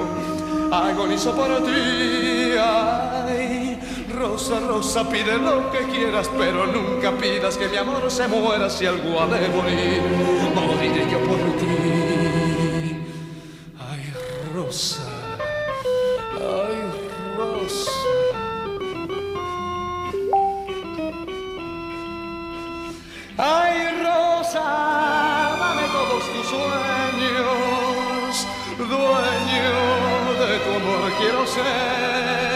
[0.73, 2.55] agonizo por ti.
[4.17, 8.87] Rosa, Rosa, pide lo que quieras, pero nunca pidas que mi amor se muera si
[8.87, 10.01] algo ha de morir.
[10.55, 12.97] Moriré yo por ti.
[13.79, 14.15] Ay,
[14.55, 15.03] Rosa.
[16.33, 16.79] Ay,
[17.37, 17.93] Rosa.
[23.37, 24.65] Ay, Rosa,
[25.59, 27.67] dame todos tus sueños,
[28.79, 29.77] dueño
[30.41, 32.56] de tu amor quiero ser.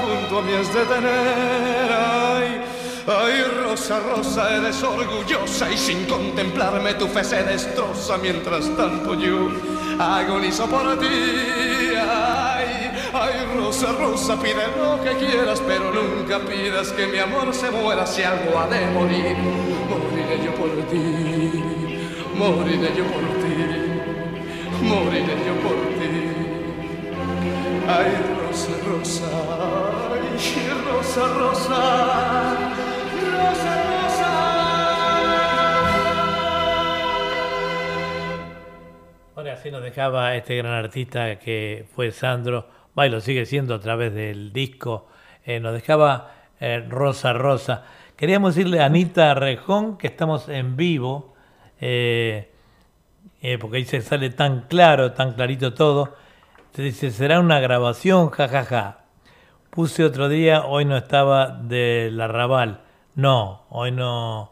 [0.00, 1.90] Junto a mí es de tener.
[1.92, 2.60] Ay,
[3.06, 9.48] Ay, Rosa, Rosa, eres orgullosa y sin contemplarme tu fe se destroza mientras tanto yo
[9.98, 11.06] agonizo por ti.
[11.98, 17.70] Ay, ay, Rosa, Rosa, pide lo que quieras, pero nunca pidas que mi amor se
[17.70, 19.36] muera si algo ha de morir.
[19.88, 21.64] Moriré yo por ti,
[22.36, 23.56] moriré yo por ti,
[24.82, 26.10] moriré yo por ti.
[27.88, 29.26] Ay, Rosa, Rosa,
[30.12, 30.22] ay,
[30.84, 31.78] Rosa, Rosa.
[39.36, 42.66] Bueno, así nos dejaba este gran artista que fue Sandro,
[42.96, 45.06] y lo sigue siendo a través del disco.
[45.44, 47.84] Eh, nos dejaba eh, Rosa Rosa.
[48.16, 51.36] Queríamos decirle a Anita Rejón que estamos en vivo,
[51.80, 52.48] eh,
[53.60, 56.16] porque ahí se sale tan claro, tan clarito todo.
[56.72, 58.64] Se dice, será una grabación, jajaja.
[58.64, 59.00] Ja, ja.
[59.70, 62.80] Puse otro día, hoy no estaba del arrabal.
[63.14, 64.50] No, hoy no,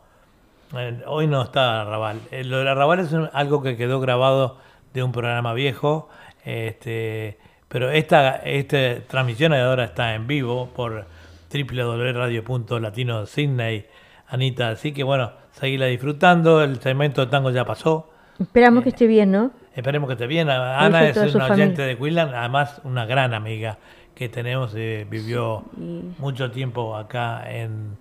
[1.06, 2.20] hoy no está arrabal.
[2.44, 4.58] Lo del arrabal es algo que quedó grabado
[4.94, 6.08] de un programa viejo,
[6.44, 7.38] este,
[7.68, 11.06] pero esta, esta transmisión ahora está en vivo por
[11.52, 13.86] www.radio.latino Sydney,
[14.28, 18.10] Anita, así que bueno, seguirla disfrutando, el segmento de tango ya pasó.
[18.38, 19.50] Esperamos que esté bien, ¿no?
[19.78, 20.50] Esperemos que esté bien.
[20.50, 23.78] Ana es una oyente de Quillan, además una gran amiga
[24.12, 26.14] que tenemos, eh, vivió sí.
[26.18, 27.96] mucho tiempo acá en...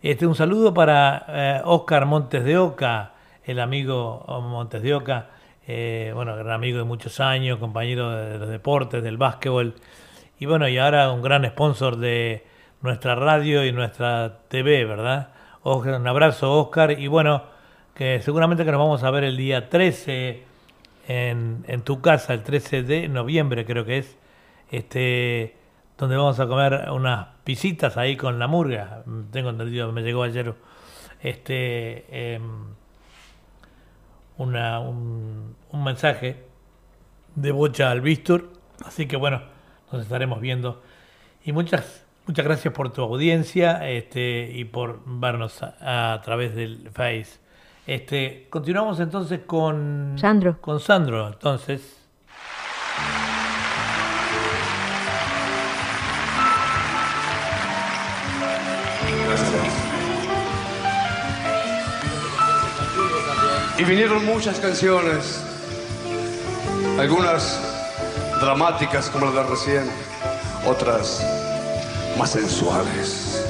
[0.00, 3.12] Este, un saludo para eh, Oscar Montes de Oca,
[3.44, 5.26] el amigo Montes de Oca,
[5.68, 9.74] eh, bueno, gran amigo de muchos años, compañero de los deportes, del básquetbol,
[10.38, 12.46] y bueno, y ahora un gran sponsor de
[12.80, 15.28] nuestra radio y nuestra TV, ¿verdad?
[15.64, 17.42] Un abrazo, Oscar, y bueno,
[17.94, 20.48] que seguramente que nos vamos a ver el día 13
[21.10, 24.16] en, en tu casa, el 13 de noviembre creo que es,
[24.70, 25.56] este
[25.98, 30.54] donde vamos a comer unas pisitas ahí con la murga, tengo entendido, me llegó ayer
[31.22, 32.04] este...
[32.08, 32.40] Eh,
[34.40, 36.44] una, un, mensaje
[37.34, 38.50] de Bocha al Víctor.
[38.84, 39.42] Así que bueno,
[39.92, 40.82] nos estaremos viendo.
[41.44, 47.38] Y muchas, muchas gracias por tu audiencia este, y por vernos a, través del Face.
[47.90, 50.60] Este, continuamos entonces con Sandro.
[50.60, 51.96] Con Sandro, entonces.
[63.76, 65.42] Y vinieron muchas canciones,
[66.96, 67.60] algunas
[68.40, 69.90] dramáticas como la de recién,
[70.64, 71.26] otras
[72.16, 73.44] más sensuales.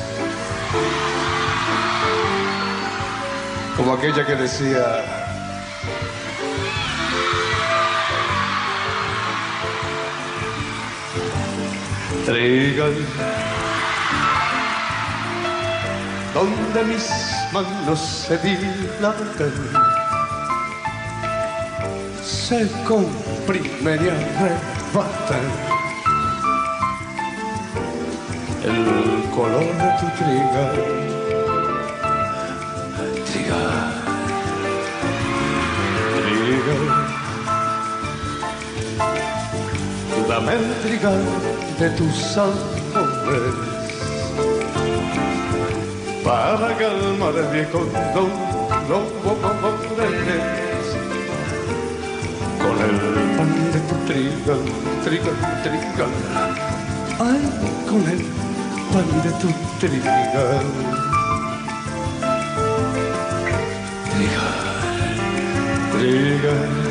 [3.81, 4.85] Como aquella que decía,
[12.27, 12.95] Trigal,
[16.35, 17.11] donde mis
[17.55, 19.33] manos se dilatan
[22.23, 25.47] se comprimen y arrebatan
[28.63, 31.10] el color de tu trigal.
[40.41, 41.23] Dame el trigal
[41.79, 43.55] de tus amores
[46.25, 47.81] para calmar el viejo
[48.15, 49.07] dolor
[52.59, 52.97] con el
[53.37, 54.63] pan de tu trigal,
[55.05, 56.13] trigal, trigal.
[57.19, 57.43] Ay,
[57.87, 58.21] con el
[58.93, 59.49] pan de tu
[59.79, 60.67] trigal.
[64.15, 64.57] Trigal,
[65.93, 66.90] trigal.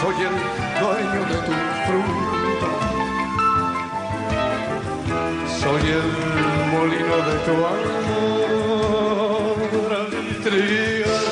[0.00, 0.36] Soy el
[0.80, 1.54] dueño de tu
[1.86, 2.68] fruto.
[5.60, 6.08] Soy el
[6.72, 8.78] molino de tu amor
[10.00, 10.12] al
[10.44, 11.26] trigal.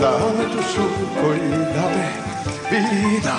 [0.00, 1.46] Dame tu suco y
[1.76, 2.06] dame
[2.70, 3.36] vida.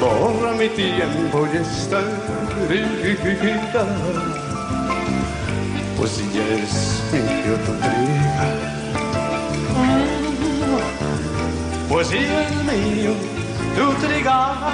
[0.00, 2.00] Borra mi tiempo y esta
[2.68, 3.84] herida.
[5.96, 6.74] Pues ya es
[7.12, 7.72] mío tu
[11.90, 13.12] pues si el mío
[13.76, 14.70] tu trigada.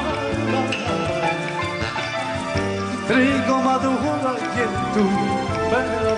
[3.09, 5.05] Trigo maduro y en tu
[5.71, 6.15] pelo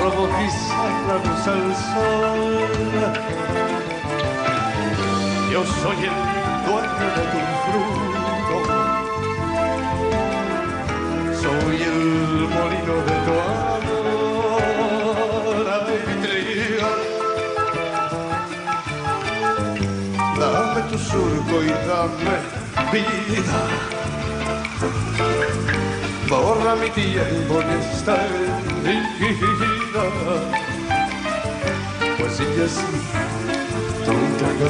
[0.00, 2.42] robo quizá la luz al sol.
[5.52, 6.18] Yo soy el
[6.66, 8.56] dueño de tu fruto,
[11.42, 12.00] soy el
[12.54, 13.85] molino de tu amor.
[20.96, 22.36] Dame tu surco y dame
[22.92, 23.60] vida.
[26.28, 28.14] Borra mi tiempo en esta
[28.84, 30.04] herida.
[32.18, 32.74] Pues si es
[34.04, 34.68] tu trigo,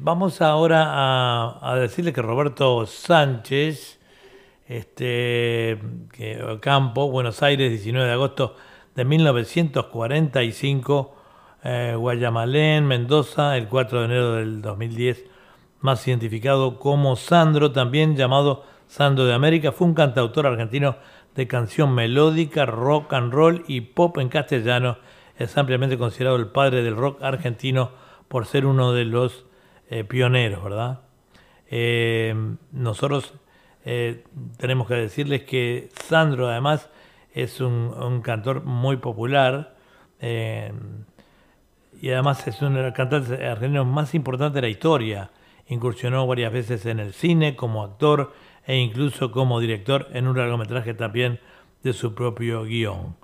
[0.00, 4.00] vamos ahora a, a decirle que Roberto Sánchez,
[4.66, 5.78] este
[6.60, 8.56] Campo, Buenos Aires, 19 de agosto
[8.96, 11.14] de 1945,
[11.62, 15.24] eh, Guayamalén, Mendoza, el 4 de enero del 2010,
[15.80, 20.96] más identificado como Sandro, también llamado Sandro de América, fue un cantautor argentino
[21.34, 24.96] de canción melódica, rock and roll y pop en castellano.
[25.38, 27.90] Es ampliamente considerado el padre del rock argentino
[28.28, 29.44] por ser uno de los
[29.90, 31.00] eh, pioneros, ¿verdad?
[31.68, 32.34] Eh,
[32.72, 33.34] nosotros
[33.84, 34.24] eh,
[34.56, 36.88] tenemos que decirles que Sandro además
[37.36, 39.76] es un, un cantor muy popular
[40.20, 40.72] eh,
[42.00, 45.30] y además es uno de los cantantes argentinos más importantes de la historia.
[45.68, 48.32] Incursionó varias veces en el cine como actor
[48.66, 51.38] e incluso como director en un largometraje también
[51.82, 53.16] de su propio guion.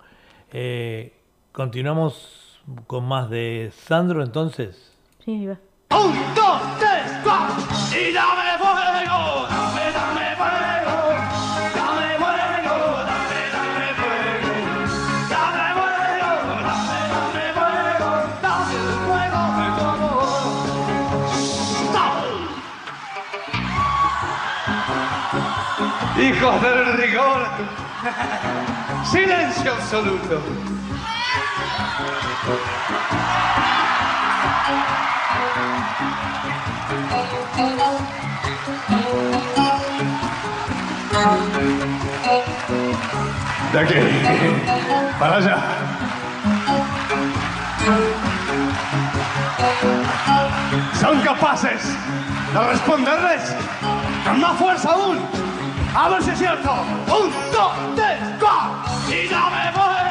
[0.53, 1.15] Eh,
[1.53, 4.95] continuamos con más de Sandro entonces.
[5.25, 5.59] Sí, ahí va.
[5.99, 7.65] Un, dos, tres, cuatro.
[7.99, 9.49] Y dame fuego,
[26.43, 27.47] Hijos del rigor.
[29.09, 30.43] Silencio absoluto.
[43.73, 43.95] De aquí,
[45.21, 45.59] para allá.
[51.01, 51.97] ¿Son capaces
[52.53, 53.55] de responderles
[54.25, 55.43] con más fuerza aún?
[55.95, 56.73] A ver si es cierto.
[56.73, 59.15] Un, dos, tres, cuatro.
[59.15, 60.02] Y dame fuego,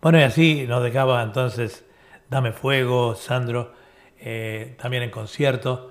[0.00, 1.84] Bueno, y así nos dejaba entonces
[2.30, 3.72] Dame Fuego, Sandro.
[4.20, 5.90] eh, también en concierto.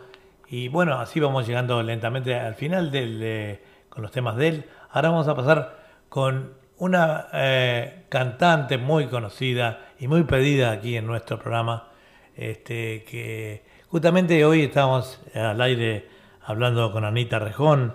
[0.50, 3.60] Y bueno, así vamos llegando lentamente al final del,
[3.90, 4.66] con los temas de él.
[4.92, 5.78] Ahora vamos a pasar
[6.10, 11.90] con una eh, cantante muy conocida y muy pedida aquí en nuestro programa,
[12.36, 16.08] este, que justamente hoy estamos al aire
[16.46, 17.94] hablando con Anita Rejón,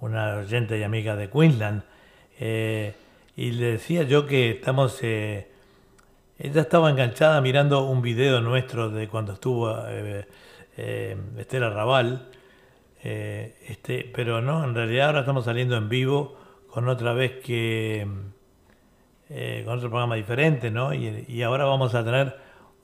[0.00, 1.82] una oyente y amiga de Queensland,
[2.38, 2.94] eh,
[3.36, 5.50] y le decía yo que estamos, eh,
[6.38, 10.26] ella estaba enganchada mirando un video nuestro de cuando estuvo eh,
[11.38, 12.28] Estela Raval,
[13.02, 16.36] este, pero no, en realidad ahora estamos saliendo en vivo
[16.68, 18.06] con otra vez que,
[19.64, 20.92] con otro programa diferente, ¿no?
[20.92, 22.36] Y, y ahora vamos a tener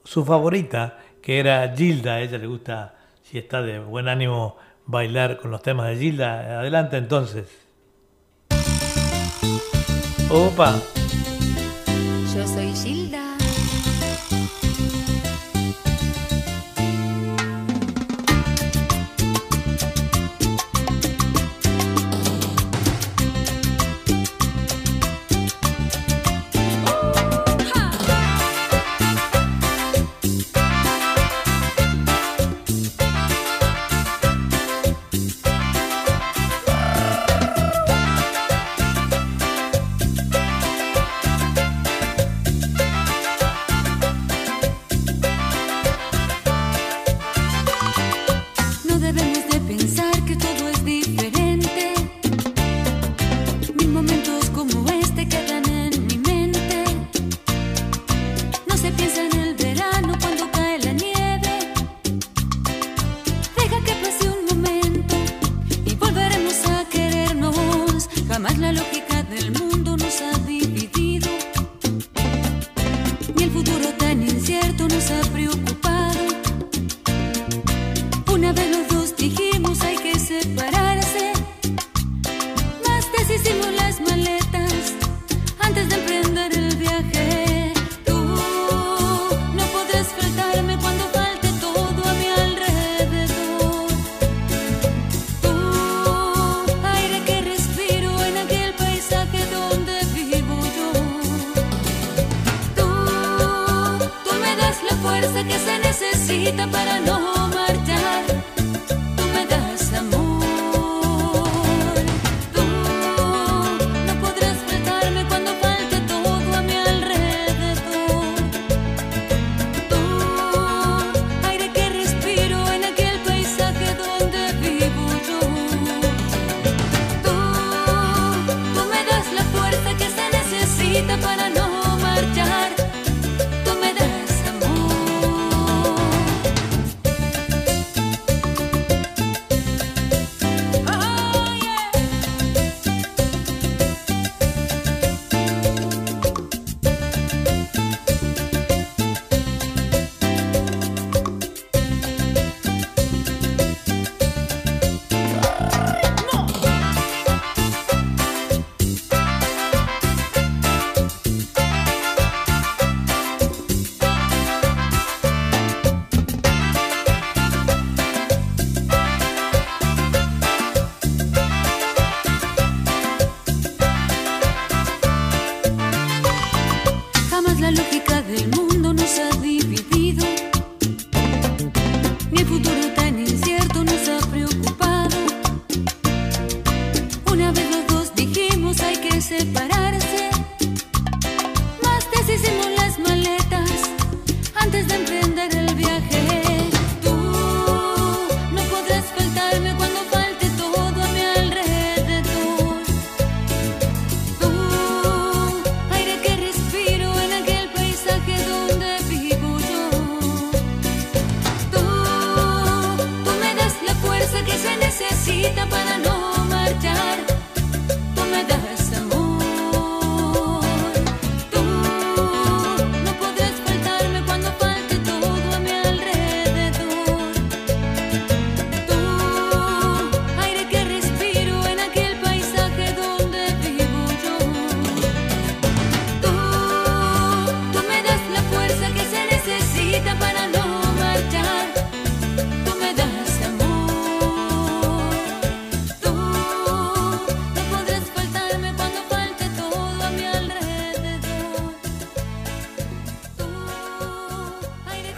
[0.05, 4.57] su favorita, que era Gilda, a ella le gusta, si está de buen ánimo,
[4.87, 6.61] bailar con los temas de Gilda.
[6.61, 7.66] Adelante entonces.
[10.31, 10.75] Opa.
[12.35, 13.26] Yo soy Gilda.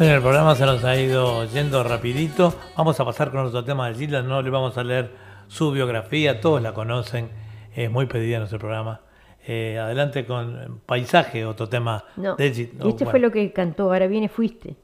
[0.08, 2.54] Bueno, el programa se nos ha ido yendo rapidito.
[2.78, 4.22] Vamos a pasar con otro tema de Gilda.
[4.22, 5.10] No le vamos a leer
[5.48, 7.28] su biografía, todos la conocen.
[7.74, 9.02] Es muy pedida en nuestro programa.
[9.46, 12.88] Eh, adelante con Paisaje, otro tema No, de Gilda.
[12.88, 14.76] este Bueno, fue lo que cantó, ahora viene Fuiste.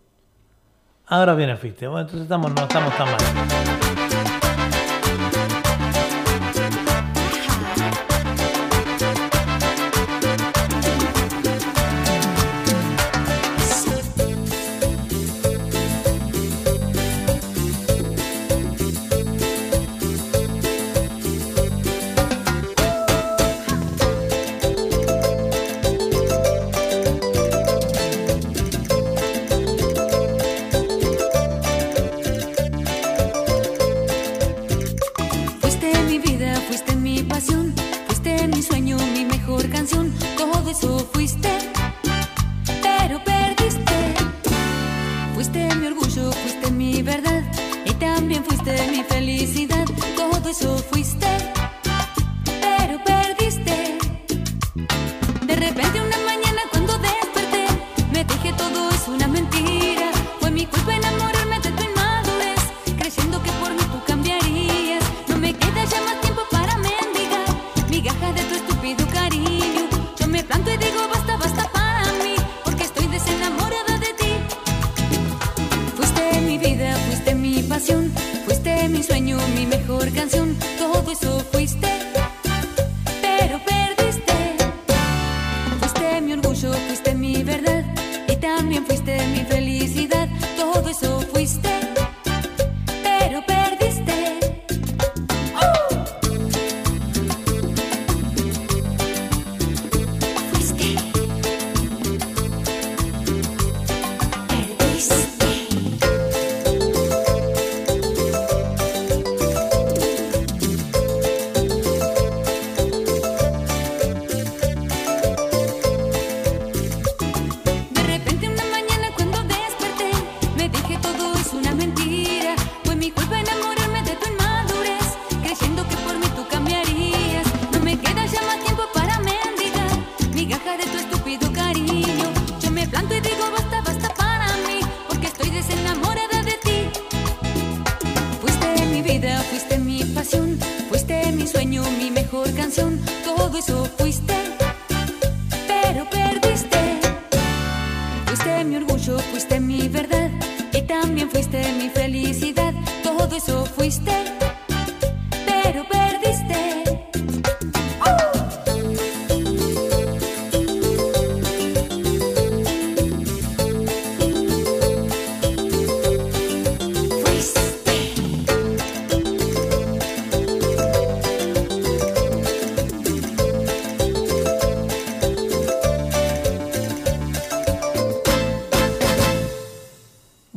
[1.07, 1.87] Ahora viene Fiste.
[1.87, 3.94] Bueno, entonces estamos, no estamos tan mal.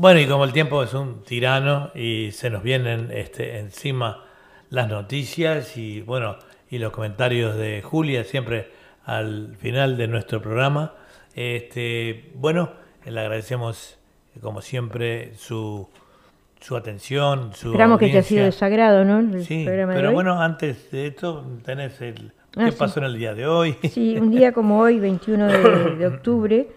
[0.08, 4.24] Bueno, y como el tiempo es un tirano y se nos vienen este, encima
[4.70, 6.38] las noticias y bueno,
[6.70, 8.72] y los comentarios de Julia siempre
[9.04, 10.94] al final de nuestro programa.
[11.36, 12.72] Este, bueno,
[13.06, 13.98] le agradecemos
[14.40, 15.90] como siempre su,
[16.62, 19.20] su atención, su Esperamos que te ha sido de sagrado, ¿no?
[19.20, 20.16] El Sí, programa de pero hoy.
[20.16, 22.78] bueno, antes de esto tenés el Ah, qué sí.
[22.80, 23.76] pasó en el día de hoy.
[23.92, 26.68] Sí, un día como hoy, 21 de, de octubre,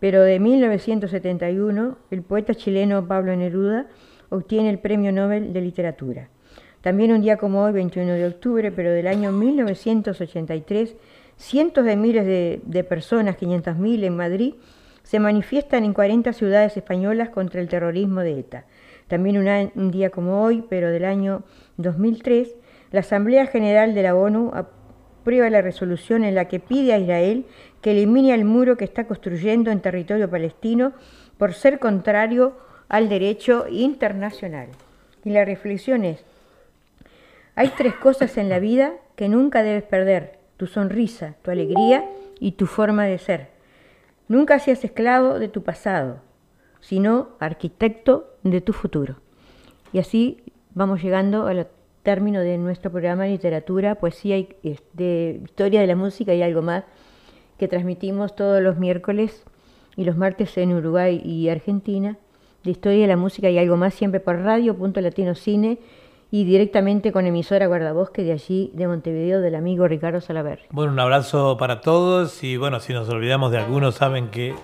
[0.00, 3.86] pero de 1971, el poeta chileno Pablo Neruda
[4.30, 6.28] obtiene el Premio Nobel de Literatura.
[6.80, 10.96] También un día como hoy, 21 de octubre, pero del año 1983,
[11.36, 14.54] cientos de miles de, de personas, 500.000 en Madrid,
[15.02, 18.64] se manifiestan en 40 ciudades españolas contra el terrorismo de ETA.
[19.08, 19.38] También
[19.74, 21.42] un, día como hoy, pero del año
[21.78, 22.54] 2003,
[22.92, 24.52] la Asamblea General de la ONU
[25.20, 27.44] aprueba la resolución en la que pide a Israel
[27.82, 30.92] que elimine el muro que está construyendo en territorio palestino
[31.38, 32.54] por ser contrario
[32.88, 34.68] al derecho internacional.
[35.24, 36.24] Y la reflexión es,
[37.54, 42.04] hay tres cosas en la vida que nunca debes perder, tu sonrisa, tu alegría
[42.38, 43.48] y tu forma de ser.
[44.28, 46.20] Nunca seas esclavo de tu pasado,
[46.80, 49.16] sino arquitecto de tu futuro.
[49.92, 50.42] Y así
[50.74, 51.66] vamos llegando al
[52.02, 54.48] término de nuestro programa de literatura, poesía y
[54.94, 56.84] de historia de la música y algo más
[57.58, 59.44] que transmitimos todos los miércoles
[59.96, 62.16] y los martes en Uruguay y Argentina,
[62.64, 65.78] de historia de la música y algo más, siempre por radio.latinocine
[66.30, 70.62] y directamente con emisora Guardabosque de allí, de Montevideo, del amigo Ricardo Salaverri.
[70.70, 74.54] Bueno, un abrazo para todos y bueno, si nos olvidamos de algunos, saben que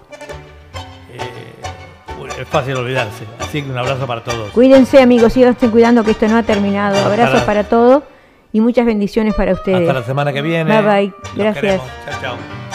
[2.39, 3.25] es fácil olvidarse.
[3.41, 4.51] Así que un abrazo para todos.
[4.51, 6.99] Cuídense, amigos, síganse cuidando que esto no ha terminado.
[7.05, 8.03] Abrazos para todos
[8.53, 9.89] y muchas bendiciones para ustedes.
[9.89, 10.81] Hasta la semana que viene.
[10.81, 11.13] Bye bye.
[11.35, 11.81] Gracias.
[12.05, 12.66] Chao, chao.